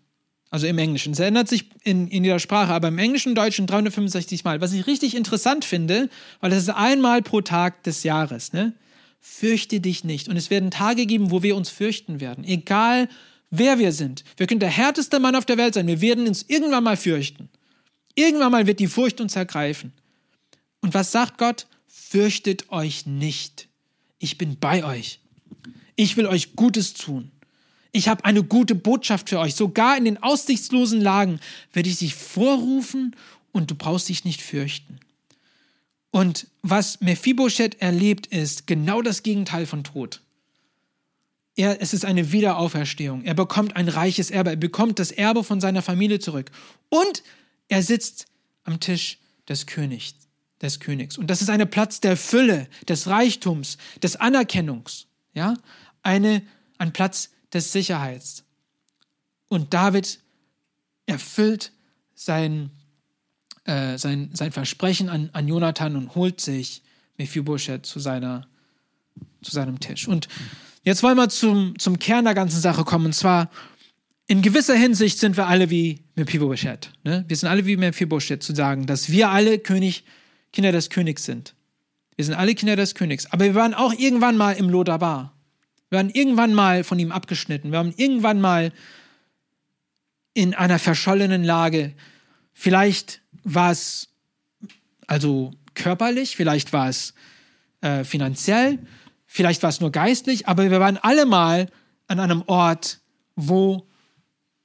[0.50, 1.12] Also im Englischen.
[1.12, 4.60] Es ändert sich in, in jeder Sprache, aber im Englischen und Deutschen 365 Mal.
[4.60, 8.52] Was ich richtig interessant finde, weil das ist einmal pro Tag des Jahres.
[8.52, 8.74] Ne?
[9.22, 10.28] Fürchte dich nicht.
[10.28, 12.44] Und es werden Tage geben, wo wir uns fürchten werden.
[12.44, 13.08] Egal,
[13.50, 14.24] wer wir sind.
[14.36, 15.86] Wir können der härteste Mann auf der Welt sein.
[15.86, 17.48] Wir werden uns irgendwann mal fürchten.
[18.16, 19.92] Irgendwann mal wird die Furcht uns ergreifen.
[20.80, 21.66] Und was sagt Gott?
[21.86, 23.68] Fürchtet euch nicht.
[24.18, 25.20] Ich bin bei euch.
[25.94, 27.30] Ich will euch Gutes tun.
[27.92, 29.54] Ich habe eine gute Botschaft für euch.
[29.54, 31.38] Sogar in den aussichtslosen Lagen
[31.72, 33.14] werde ich dich vorrufen
[33.52, 34.98] und du brauchst dich nicht fürchten.
[36.12, 40.20] Und was Mephibosheth erlebt, ist genau das Gegenteil von Tod.
[41.56, 43.24] Er, es ist eine Wiederauferstehung.
[43.24, 44.50] Er bekommt ein reiches Erbe.
[44.50, 46.50] Er bekommt das Erbe von seiner Familie zurück.
[46.90, 47.22] Und
[47.68, 48.26] er sitzt
[48.64, 50.14] am Tisch des Königs.
[50.60, 51.16] Des Königs.
[51.16, 55.06] Und das ist ein Platz der Fülle, des Reichtums, des Anerkennungs.
[55.32, 55.56] Ja?
[56.02, 56.42] Eine,
[56.76, 58.44] ein Platz des Sicherheits.
[59.48, 60.20] Und David
[61.06, 61.72] erfüllt
[62.14, 62.70] sein
[63.64, 66.82] äh, sein, sein Versprechen an, an Jonathan und holt sich
[67.18, 68.46] Mephibosheth zu, seiner,
[69.42, 70.08] zu seinem Tisch.
[70.08, 70.28] Und
[70.82, 73.06] jetzt wollen wir zum, zum Kern der ganzen Sache kommen.
[73.06, 73.50] Und zwar,
[74.26, 76.90] in gewisser Hinsicht sind wir alle wie Mephibosheth.
[77.04, 77.24] Ne?
[77.28, 80.04] Wir sind alle wie Mephibosheth zu sagen, dass wir alle König,
[80.52, 81.54] Kinder des Königs sind.
[82.16, 83.26] Wir sind alle Kinder des Königs.
[83.32, 85.32] Aber wir waren auch irgendwann mal im Lodabar.
[85.88, 87.70] Wir waren irgendwann mal von ihm abgeschnitten.
[87.70, 88.72] Wir waren irgendwann mal
[90.34, 91.92] in einer verschollenen Lage.
[92.52, 94.08] Vielleicht war es
[95.06, 97.14] also körperlich, vielleicht war es
[97.80, 98.78] äh, finanziell,
[99.26, 101.68] vielleicht war es nur geistlich, aber wir waren alle mal
[102.06, 103.00] an einem Ort,
[103.36, 103.86] wo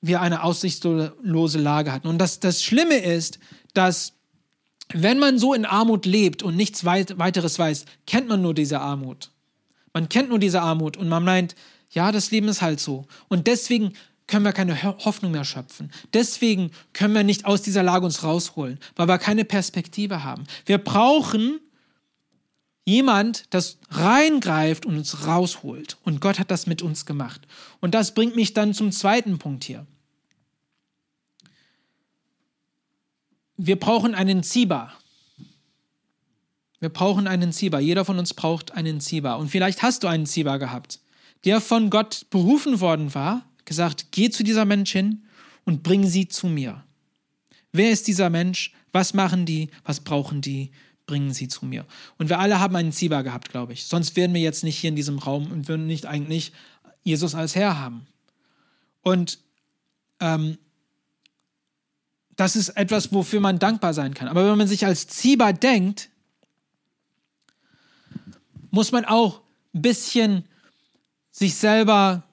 [0.02, 2.08] wir eine aussichtslose Lage hatten.
[2.08, 3.40] Und das, das Schlimme ist,
[3.74, 4.14] dass
[4.94, 8.80] wenn man so in Armut lebt und nichts weit, weiteres weiß, kennt man nur diese
[8.80, 9.32] Armut.
[9.94, 11.56] Man kennt nur diese Armut und man meint,
[11.90, 13.06] ja, das Leben ist halt so.
[13.28, 13.94] Und deswegen
[14.28, 15.92] können wir keine Hoffnung mehr schöpfen.
[16.14, 20.44] Deswegen können wir nicht aus dieser Lage uns rausholen, weil wir keine Perspektive haben.
[20.66, 21.60] Wir brauchen
[22.84, 25.98] jemand, das reingreift und uns rausholt.
[26.04, 27.42] Und Gott hat das mit uns gemacht.
[27.80, 29.86] Und das bringt mich dann zum zweiten Punkt hier.
[33.58, 34.94] Wir brauchen einen Ziba.
[36.80, 37.80] Wir brauchen einen Ziba.
[37.80, 39.34] Jeder von uns braucht einen Ziba.
[39.34, 41.00] Und vielleicht hast du einen Ziba gehabt,
[41.44, 45.24] der von Gott berufen worden war, gesagt, geh zu dieser Mensch hin
[45.66, 46.84] und bring sie zu mir.
[47.72, 48.74] Wer ist dieser Mensch?
[48.92, 49.70] Was machen die?
[49.84, 50.72] Was brauchen die?
[51.06, 51.86] Bringen sie zu mir.
[52.18, 53.86] Und wir alle haben einen Ziba gehabt, glaube ich.
[53.86, 56.52] Sonst wären wir jetzt nicht hier in diesem Raum und würden nicht eigentlich
[57.04, 58.08] Jesus als Herr haben.
[59.04, 59.40] Und
[60.20, 60.58] ähm,
[62.36, 64.28] das ist etwas, wofür man dankbar sein kann.
[64.28, 66.10] Aber wenn man sich als Ziba denkt,
[68.72, 69.42] muss man auch
[69.74, 70.46] ein bisschen
[71.32, 72.27] sich selber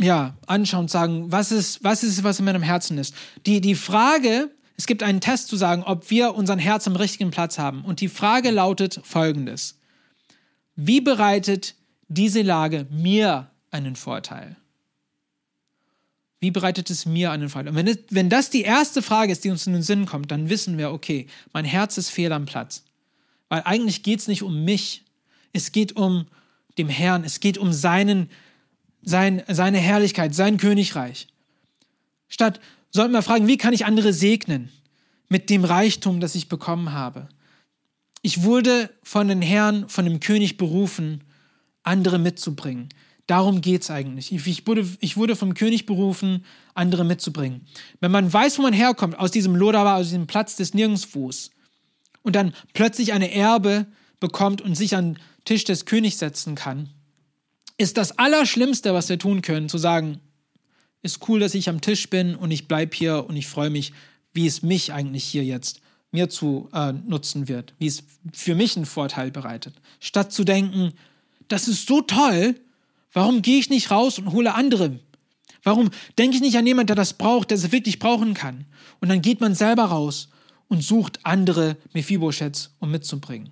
[0.00, 3.14] ja, anschauen und sagen, was ist, was ist, was in meinem Herzen ist.
[3.46, 7.30] Die, die Frage, es gibt einen Test zu sagen, ob wir unseren Herz am richtigen
[7.30, 7.84] Platz haben.
[7.84, 9.78] Und die Frage lautet folgendes.
[10.74, 11.74] Wie bereitet
[12.08, 14.56] diese Lage mir einen Vorteil?
[16.40, 17.68] Wie bereitet es mir einen Vorteil?
[17.68, 20.30] Und wenn, es, wenn das die erste Frage ist, die uns in den Sinn kommt,
[20.30, 22.84] dann wissen wir, okay, mein Herz ist fehl am Platz.
[23.50, 25.04] Weil eigentlich geht es nicht um mich,
[25.52, 26.26] es geht um
[26.78, 28.30] dem Herrn, es geht um seinen,
[29.02, 31.28] sein, seine Herrlichkeit, sein Königreich.
[32.28, 32.60] Statt
[32.90, 34.70] sollten wir fragen, wie kann ich andere segnen
[35.28, 37.28] mit dem Reichtum, das ich bekommen habe?
[38.22, 41.24] Ich wurde von den Herrn, von dem König berufen,
[41.82, 42.88] andere mitzubringen.
[43.26, 44.32] Darum geht es eigentlich.
[44.32, 47.66] Ich wurde, ich wurde vom König berufen, andere mitzubringen.
[48.00, 51.50] Wenn man weiß, wo man herkommt, aus diesem Lodabar, aus diesem Platz des Nirgendwos,
[52.22, 53.86] und dann plötzlich eine Erbe
[54.18, 56.90] bekommt und sich an Tisch des Königs setzen kann,
[57.80, 60.20] ist das Allerschlimmste, was wir tun können, zu sagen,
[61.00, 63.94] ist cool, dass ich am Tisch bin und ich bleibe hier und ich freue mich,
[64.34, 65.80] wie es mich eigentlich hier jetzt
[66.12, 68.02] mir zu äh, nutzen wird, wie es
[68.34, 69.74] für mich einen Vorteil bereitet.
[69.98, 70.92] Statt zu denken,
[71.48, 72.54] das ist so toll,
[73.14, 74.98] warum gehe ich nicht raus und hole andere?
[75.62, 78.66] Warum denke ich nicht an jemanden, der das braucht, der es wirklich brauchen kann?
[79.00, 80.28] Und dann geht man selber raus
[80.68, 83.50] und sucht andere Mephibosheths, um mitzubringen.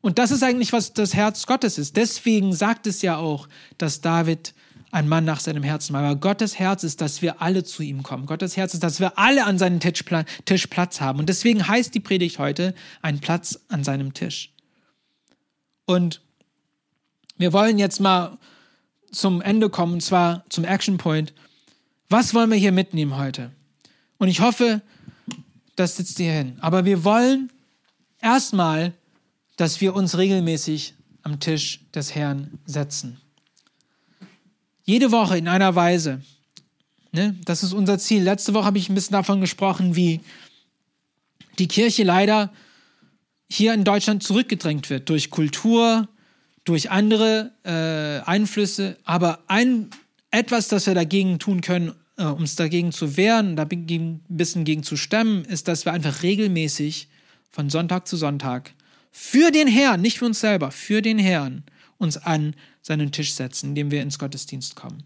[0.00, 1.96] Und das ist eigentlich, was das Herz Gottes ist.
[1.96, 4.54] Deswegen sagt es ja auch, dass David
[4.92, 6.02] ein Mann nach seinem Herzen war.
[6.02, 8.26] Aber Gottes Herz ist, dass wir alle zu ihm kommen.
[8.26, 10.04] Gottes Herz ist, dass wir alle an seinem Tisch,
[10.46, 11.18] Tisch Platz haben.
[11.18, 14.52] Und deswegen heißt die Predigt heute ein Platz an seinem Tisch.
[15.86, 16.20] Und
[17.36, 18.38] wir wollen jetzt mal
[19.12, 21.34] zum Ende kommen, und zwar zum Action Point.
[22.08, 23.50] Was wollen wir hier mitnehmen heute?
[24.18, 24.82] Und ich hoffe,
[25.76, 26.58] das sitzt hier hin.
[26.60, 27.50] Aber wir wollen
[28.20, 28.92] erstmal
[29.60, 33.20] dass wir uns regelmäßig am Tisch des Herrn setzen.
[34.84, 36.22] Jede Woche in einer Weise.
[37.12, 37.36] Ne?
[37.44, 38.22] Das ist unser Ziel.
[38.22, 40.20] Letzte Woche habe ich ein bisschen davon gesprochen, wie
[41.58, 42.50] die Kirche leider
[43.50, 46.08] hier in Deutschland zurückgedrängt wird durch Kultur,
[46.64, 48.96] durch andere äh, Einflüsse.
[49.04, 49.90] Aber ein,
[50.30, 54.64] etwas, das wir dagegen tun können, äh, um uns dagegen zu wehren, da ein bisschen
[54.64, 57.08] gegen zu stemmen, ist, dass wir einfach regelmäßig
[57.50, 58.72] von Sonntag zu Sonntag
[59.10, 61.64] für den Herrn, nicht für uns selber, für den Herrn
[61.98, 65.04] uns an seinen Tisch setzen, indem wir ins Gottesdienst kommen.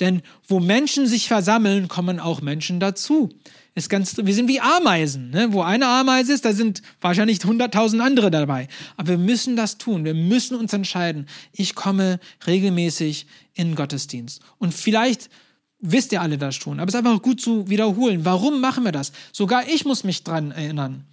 [0.00, 3.28] Denn wo Menschen sich versammeln, kommen auch Menschen dazu.
[3.74, 5.30] Ist ganz, wir sind wie Ameisen.
[5.30, 5.52] Ne?
[5.52, 8.66] Wo eine Ameise ist, da sind wahrscheinlich hunderttausend andere dabei.
[8.96, 10.04] Aber wir müssen das tun.
[10.04, 11.26] Wir müssen uns entscheiden.
[11.52, 14.40] Ich komme regelmäßig in Gottesdienst.
[14.58, 15.30] Und vielleicht
[15.78, 16.80] wisst ihr alle das schon.
[16.80, 18.24] Aber es ist einfach gut zu wiederholen.
[18.24, 19.12] Warum machen wir das?
[19.32, 21.04] Sogar ich muss mich dran erinnern.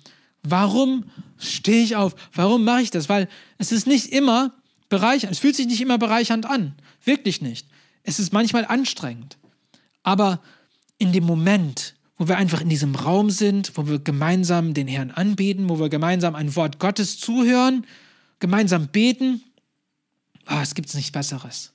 [0.50, 1.06] Warum
[1.38, 2.16] stehe ich auf?
[2.34, 3.10] Warum mache ich das?
[3.10, 4.54] Weil es ist nicht immer
[4.90, 5.34] bereichernd.
[5.34, 6.74] Es fühlt sich nicht immer bereichernd an.
[7.04, 7.68] Wirklich nicht.
[8.04, 9.38] Es ist manchmal anstrengend.
[10.04, 10.42] Aber
[10.98, 15.12] in dem Moment, wo wir einfach in diesem Raum sind, wo wir gemeinsam den Herrn
[15.12, 17.86] anbeten, wo wir gemeinsam ein Wort Gottes zuhören,
[18.40, 19.42] gemeinsam beten,
[20.50, 21.74] oh, es gibt nichts Besseres.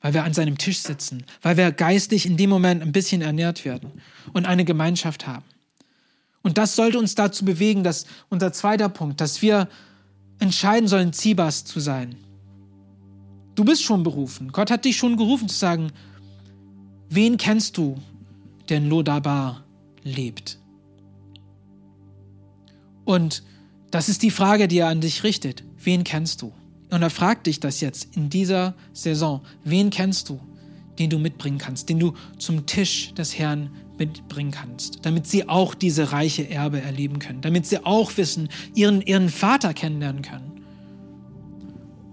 [0.00, 3.64] Weil wir an seinem Tisch sitzen, weil wir geistlich in dem Moment ein bisschen ernährt
[3.64, 3.90] werden
[4.32, 5.44] und eine Gemeinschaft haben.
[6.42, 9.68] Und das sollte uns dazu bewegen, dass unser zweiter Punkt, dass wir
[10.38, 12.16] entscheiden sollen, Zibas zu sein.
[13.54, 14.52] Du bist schon berufen.
[14.52, 15.90] Gott hat dich schon gerufen zu sagen,
[17.08, 17.96] wen kennst du,
[18.68, 19.64] der in Lodabar
[20.04, 20.58] lebt?
[23.04, 23.42] Und
[23.90, 25.64] das ist die Frage, die er an dich richtet.
[25.82, 26.52] Wen kennst du?
[26.90, 29.42] Und er fragt dich das jetzt in dieser Saison.
[29.64, 30.40] Wen kennst du,
[30.98, 35.74] den du mitbringen kannst, den du zum Tisch des Herrn mitbringen kannst, damit sie auch
[35.74, 40.62] diese reiche Erbe erleben können, damit sie auch wissen, ihren, ihren Vater kennenlernen können.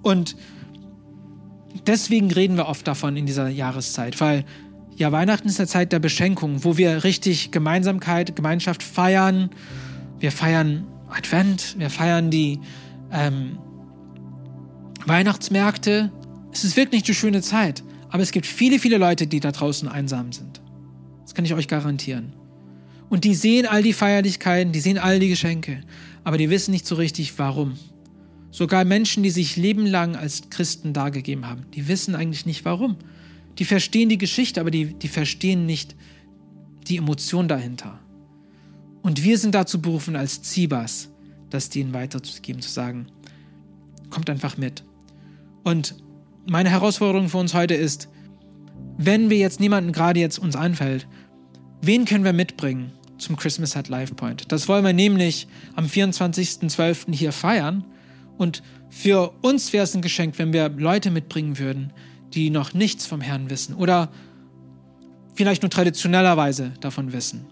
[0.02, 0.36] Und
[1.88, 4.46] deswegen reden wir oft davon in dieser Jahreszeit, weil
[4.98, 9.50] Ja, Weihnachten ist eine Zeit der Beschenkung, wo wir richtig Gemeinsamkeit, Gemeinschaft feiern.
[10.20, 12.62] Wir feiern Advent, wir feiern die
[13.12, 13.58] ähm,
[15.06, 16.12] Weihnachtsmärkte.
[16.54, 17.84] Es ist wirklich eine schöne Zeit.
[18.10, 20.55] Aber es gibt viele, viele Leute, die da draußen einsam sind.
[21.26, 22.34] Das kann ich euch garantieren.
[23.10, 25.82] Und die sehen all die Feierlichkeiten, die sehen all die Geschenke,
[26.24, 27.78] aber die wissen nicht so richtig, warum.
[28.52, 32.96] Sogar Menschen, die sich lebenlang als Christen dargegeben haben, die wissen eigentlich nicht warum.
[33.58, 35.96] Die verstehen die Geschichte, aber die, die verstehen nicht
[36.88, 38.00] die Emotion dahinter.
[39.02, 41.10] Und wir sind dazu berufen, als Zibas,
[41.50, 43.08] das denen weiterzugeben, zu sagen,
[44.10, 44.84] kommt einfach mit.
[45.64, 45.96] Und
[46.48, 48.10] meine Herausforderung für uns heute ist,
[48.98, 51.08] wenn wir jetzt niemanden gerade jetzt uns einfällt,
[51.82, 54.52] wen können wir mitbringen zum Christmas at Life Point?
[54.52, 57.14] Das wollen wir nämlich am 24.12.
[57.14, 57.84] hier feiern.
[58.38, 61.92] Und für uns wäre es ein Geschenk, wenn wir Leute mitbringen würden,
[62.34, 64.10] die noch nichts vom Herrn wissen oder
[65.36, 67.46] vielleicht nur traditionellerweise davon wissen.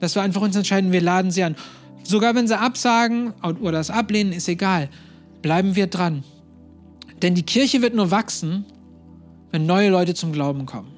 [0.00, 1.56] Dass wir einfach uns entscheiden, wir laden sie an.
[2.02, 4.88] Sogar wenn sie absagen oder das ablehnen, ist egal.
[5.42, 6.22] Bleiben wir dran.
[7.22, 8.64] Denn die Kirche wird nur wachsen,
[9.50, 10.92] wenn neue Leute zum Glauben kommen.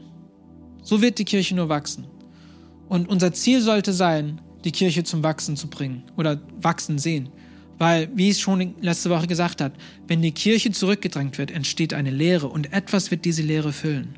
[0.83, 2.07] So wird die Kirche nur wachsen.
[2.89, 7.29] Und unser Ziel sollte sein, die Kirche zum Wachsen zu bringen oder wachsen sehen.
[7.79, 9.75] Weil, wie ich schon letzte Woche gesagt habe,
[10.09, 14.17] wenn die Kirche zurückgedrängt wird, entsteht eine Leere und etwas wird diese Leere füllen.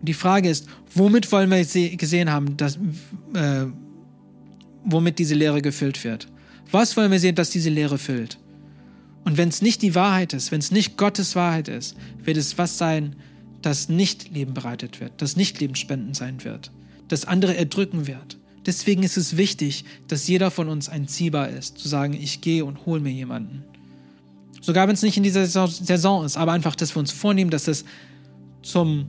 [0.00, 2.76] Und die Frage ist, womit wollen wir gesehen haben, dass,
[3.34, 3.66] äh,
[4.84, 6.26] womit diese Leere gefüllt wird?
[6.70, 8.38] Was wollen wir sehen, dass diese Leere füllt?
[9.24, 12.58] Und wenn es nicht die Wahrheit ist, wenn es nicht Gottes Wahrheit ist, wird es
[12.58, 13.16] was sein,
[13.64, 16.70] das nicht Leben bereitet wird, das nicht lebensspendend sein wird,
[17.08, 18.38] das andere erdrücken wird.
[18.66, 22.64] Deswegen ist es wichtig, dass jeder von uns ein Ziehbar ist, zu sagen, ich gehe
[22.64, 23.62] und hole mir jemanden.
[24.60, 27.68] Sogar wenn es nicht in dieser Saison ist, aber einfach, dass wir uns vornehmen, dass
[27.68, 27.84] es
[28.62, 29.06] zum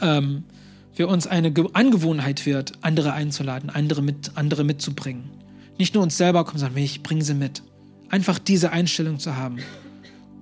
[0.00, 0.44] ähm,
[0.92, 5.30] für uns eine Angewohnheit wird, andere einzuladen, andere, mit, andere mitzubringen.
[5.78, 7.62] Nicht nur uns selber kommen, sondern ich bringe sie mit.
[8.10, 9.58] Einfach diese Einstellung zu haben.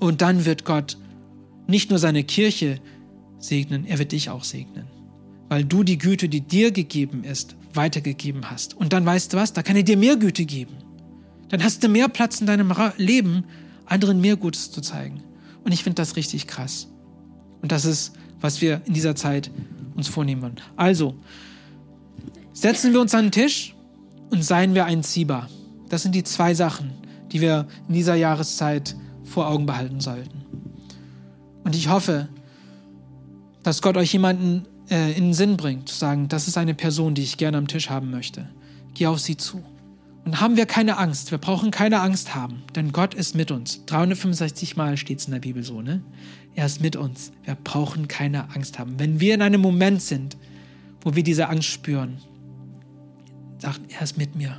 [0.00, 0.96] Und dann wird Gott
[1.66, 2.80] nicht nur seine Kirche
[3.38, 4.84] segnen, er wird dich auch segnen.
[5.48, 8.74] Weil du die Güte, die dir gegeben ist, weitergegeben hast.
[8.74, 10.74] Und dann weißt du was, da kann er dir mehr Güte geben.
[11.48, 13.44] Dann hast du mehr Platz in deinem Leben,
[13.86, 15.22] anderen mehr Gutes zu zeigen.
[15.64, 16.88] Und ich finde das richtig krass.
[17.62, 19.50] Und das ist, was wir in dieser Zeit
[19.94, 20.56] uns vornehmen wollen.
[20.76, 21.14] Also,
[22.52, 23.74] setzen wir uns an den Tisch
[24.30, 25.48] und seien wir ein Ziehbar.
[25.88, 26.92] Das sind die zwei Sachen,
[27.32, 30.44] die wir in dieser Jahreszeit vor Augen behalten sollten.
[31.64, 32.28] Und ich hoffe,
[33.68, 37.14] dass Gott euch jemanden äh, in den Sinn bringt, zu sagen, das ist eine Person,
[37.14, 38.48] die ich gerne am Tisch haben möchte.
[38.94, 39.62] Geh auf sie zu.
[40.24, 41.32] Und haben wir keine Angst.
[41.32, 43.84] Wir brauchen keine Angst haben, denn Gott ist mit uns.
[43.84, 46.02] 365 Mal steht es in der Bibel so, ne?
[46.54, 47.30] Er ist mit uns.
[47.44, 48.98] Wir brauchen keine Angst haben.
[48.98, 50.38] Wenn wir in einem Moment sind,
[51.02, 52.16] wo wir diese Angst spüren,
[53.58, 54.56] sagt, er ist mit mir.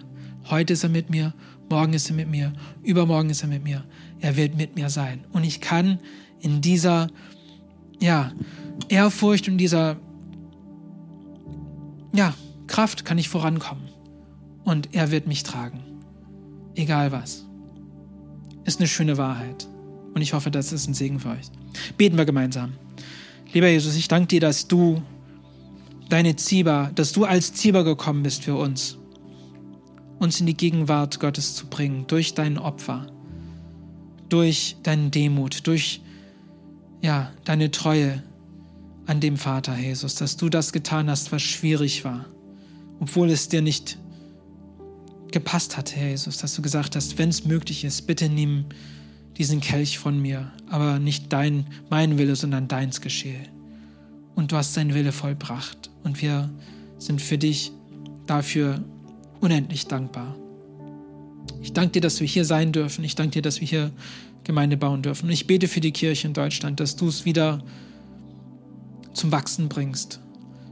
[0.51, 1.33] Heute ist er mit mir,
[1.67, 2.53] morgen ist er mit mir,
[2.83, 3.83] übermorgen ist er mit mir.
[4.19, 5.25] Er wird mit mir sein.
[5.31, 5.97] Und ich kann
[6.41, 7.07] in dieser,
[8.01, 8.31] ja,
[8.87, 9.97] Ehrfurcht und dieser
[12.13, 12.33] ja,
[12.67, 13.89] Kraft kann ich vorankommen.
[14.63, 15.83] Und er wird mich tragen.
[16.75, 17.45] Egal was.
[18.65, 19.67] Ist eine schöne Wahrheit.
[20.13, 21.47] Und ich hoffe, das ist ein Segen für euch.
[21.97, 22.73] Beten wir gemeinsam.
[23.53, 25.01] Lieber Jesus, ich danke dir, dass du
[26.09, 28.97] deine Zieber, dass du als Zieber gekommen bist für uns,
[30.19, 33.07] uns in die Gegenwart Gottes zu bringen, durch dein Opfer,
[34.27, 36.01] durch deine Demut, durch
[37.01, 38.23] ja, deine Treue,
[39.09, 42.25] an dem Vater, Jesus, dass du das getan hast, was schwierig war,
[42.99, 43.97] obwohl es dir nicht
[45.31, 48.65] gepasst hat, Herr Jesus, dass du gesagt hast, wenn es möglich ist, bitte nimm
[49.39, 53.41] diesen Kelch von mir, aber nicht dein, mein Wille, sondern deins geschehe.
[54.35, 56.49] Und du hast deinen Wille vollbracht und wir
[56.99, 57.71] sind für dich
[58.27, 58.83] dafür
[59.39, 60.35] unendlich dankbar.
[61.63, 63.03] Ich danke dir, dass wir hier sein dürfen.
[63.03, 63.91] Ich danke dir, dass wir hier
[64.49, 65.27] Gemeinde bauen dürfen.
[65.27, 67.63] Und ich bete für die Kirche in Deutschland, dass du es wieder
[69.13, 70.21] zum Wachsen bringst.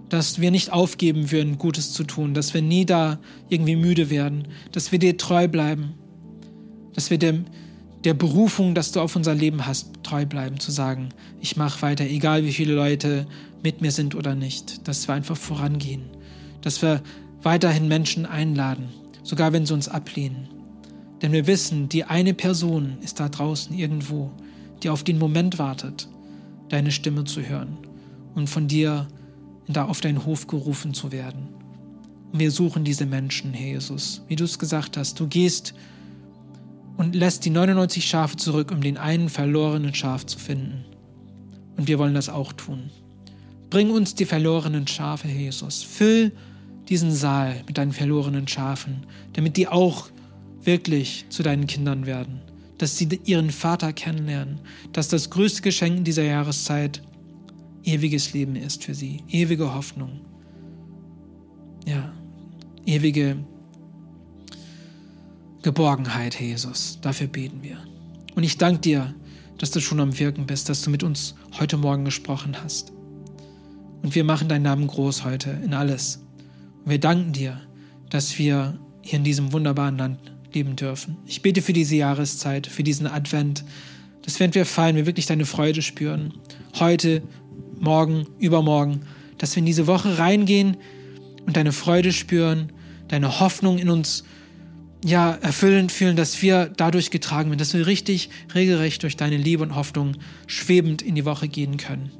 [0.09, 3.19] Dass wir nicht aufgeben würden, Gutes zu tun, dass wir nie da
[3.49, 5.93] irgendwie müde werden, dass wir dir treu bleiben,
[6.95, 7.45] dass wir dem,
[8.03, 11.09] der Berufung, dass du auf unser Leben hast, treu bleiben, zu sagen,
[11.39, 13.27] ich mache weiter, egal wie viele Leute
[13.61, 16.05] mit mir sind oder nicht, dass wir einfach vorangehen,
[16.61, 17.03] dass wir
[17.43, 18.89] weiterhin Menschen einladen,
[19.21, 20.56] sogar wenn sie uns ablehnen.
[21.21, 24.31] Denn wir wissen, die eine Person ist da draußen irgendwo,
[24.83, 26.07] die auf den Moment wartet,
[26.69, 27.77] deine Stimme zu hören
[28.35, 29.07] und von dir
[29.67, 31.47] da auf deinen Hof gerufen zu werden.
[32.31, 34.21] Und wir suchen diese Menschen, Herr Jesus.
[34.27, 35.73] Wie du es gesagt hast, du gehst
[36.97, 40.85] und lässt die 99 Schafe zurück, um den einen verlorenen Schaf zu finden.
[41.77, 42.89] Und wir wollen das auch tun.
[43.69, 45.83] Bring uns die verlorenen Schafe, Jesus.
[45.83, 46.31] Füll
[46.89, 50.09] diesen Saal mit deinen verlorenen Schafen, damit die auch
[50.67, 52.41] wirklich zu deinen Kindern werden,
[52.77, 54.59] dass sie ihren Vater kennenlernen,
[54.93, 57.01] dass das größte Geschenk in dieser Jahreszeit
[57.83, 60.19] ewiges Leben ist für sie, ewige Hoffnung.
[61.87, 62.13] Ja,
[62.85, 63.37] ewige
[65.63, 66.99] Geborgenheit, Jesus.
[67.01, 67.77] Dafür beten wir.
[68.35, 69.15] Und ich danke dir,
[69.57, 72.91] dass du schon am Wirken bist, dass du mit uns heute Morgen gesprochen hast.
[74.03, 76.23] Und wir machen deinen Namen groß heute in alles.
[76.83, 77.59] Und wir danken dir,
[78.09, 81.17] dass wir hier in diesem wunderbaren Land leben dürfen.
[81.25, 83.63] Ich bete für diese Jahreszeit, für diesen Advent,
[84.23, 86.33] dass während wir feiern, wir wirklich deine Freude spüren.
[86.79, 87.21] Heute,
[87.79, 89.01] morgen, übermorgen,
[89.37, 90.77] dass wir in diese Woche reingehen
[91.45, 92.71] und deine Freude spüren,
[93.07, 94.23] deine Hoffnung in uns
[95.05, 99.63] ja, erfüllend fühlen, dass wir dadurch getragen werden, dass wir richtig, regelrecht durch deine Liebe
[99.63, 100.17] und Hoffnung
[100.47, 102.11] schwebend in die Woche gehen können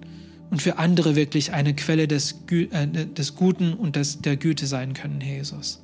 [0.50, 4.94] und für andere wirklich eine Quelle des, äh, des Guten und des, der Güte sein
[4.94, 5.82] können, Herr Jesus.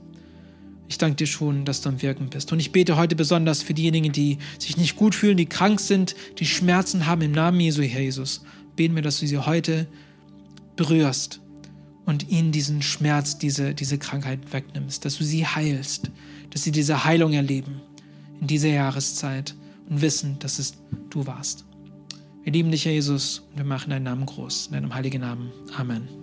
[0.93, 2.51] Ich danke dir schon, dass du am Wirken bist.
[2.51, 6.13] Und ich bete heute besonders für diejenigen, die sich nicht gut fühlen, die krank sind,
[6.37, 8.43] die Schmerzen haben im Namen Jesu, Herr Jesus.
[8.75, 9.87] Beten wir, dass du sie heute
[10.75, 11.41] berührst
[12.05, 16.11] und ihnen diesen Schmerz, diese, diese Krankheit wegnimmst, dass du sie heilst,
[16.51, 17.81] dass sie diese Heilung erleben
[18.39, 19.55] in dieser Jahreszeit
[19.89, 20.75] und wissen, dass es
[21.09, 21.65] du warst.
[22.43, 24.67] Wir lieben dich, Jesus, und wir machen deinen Namen groß.
[24.67, 25.51] In deinem heiligen Namen.
[25.75, 26.22] Amen.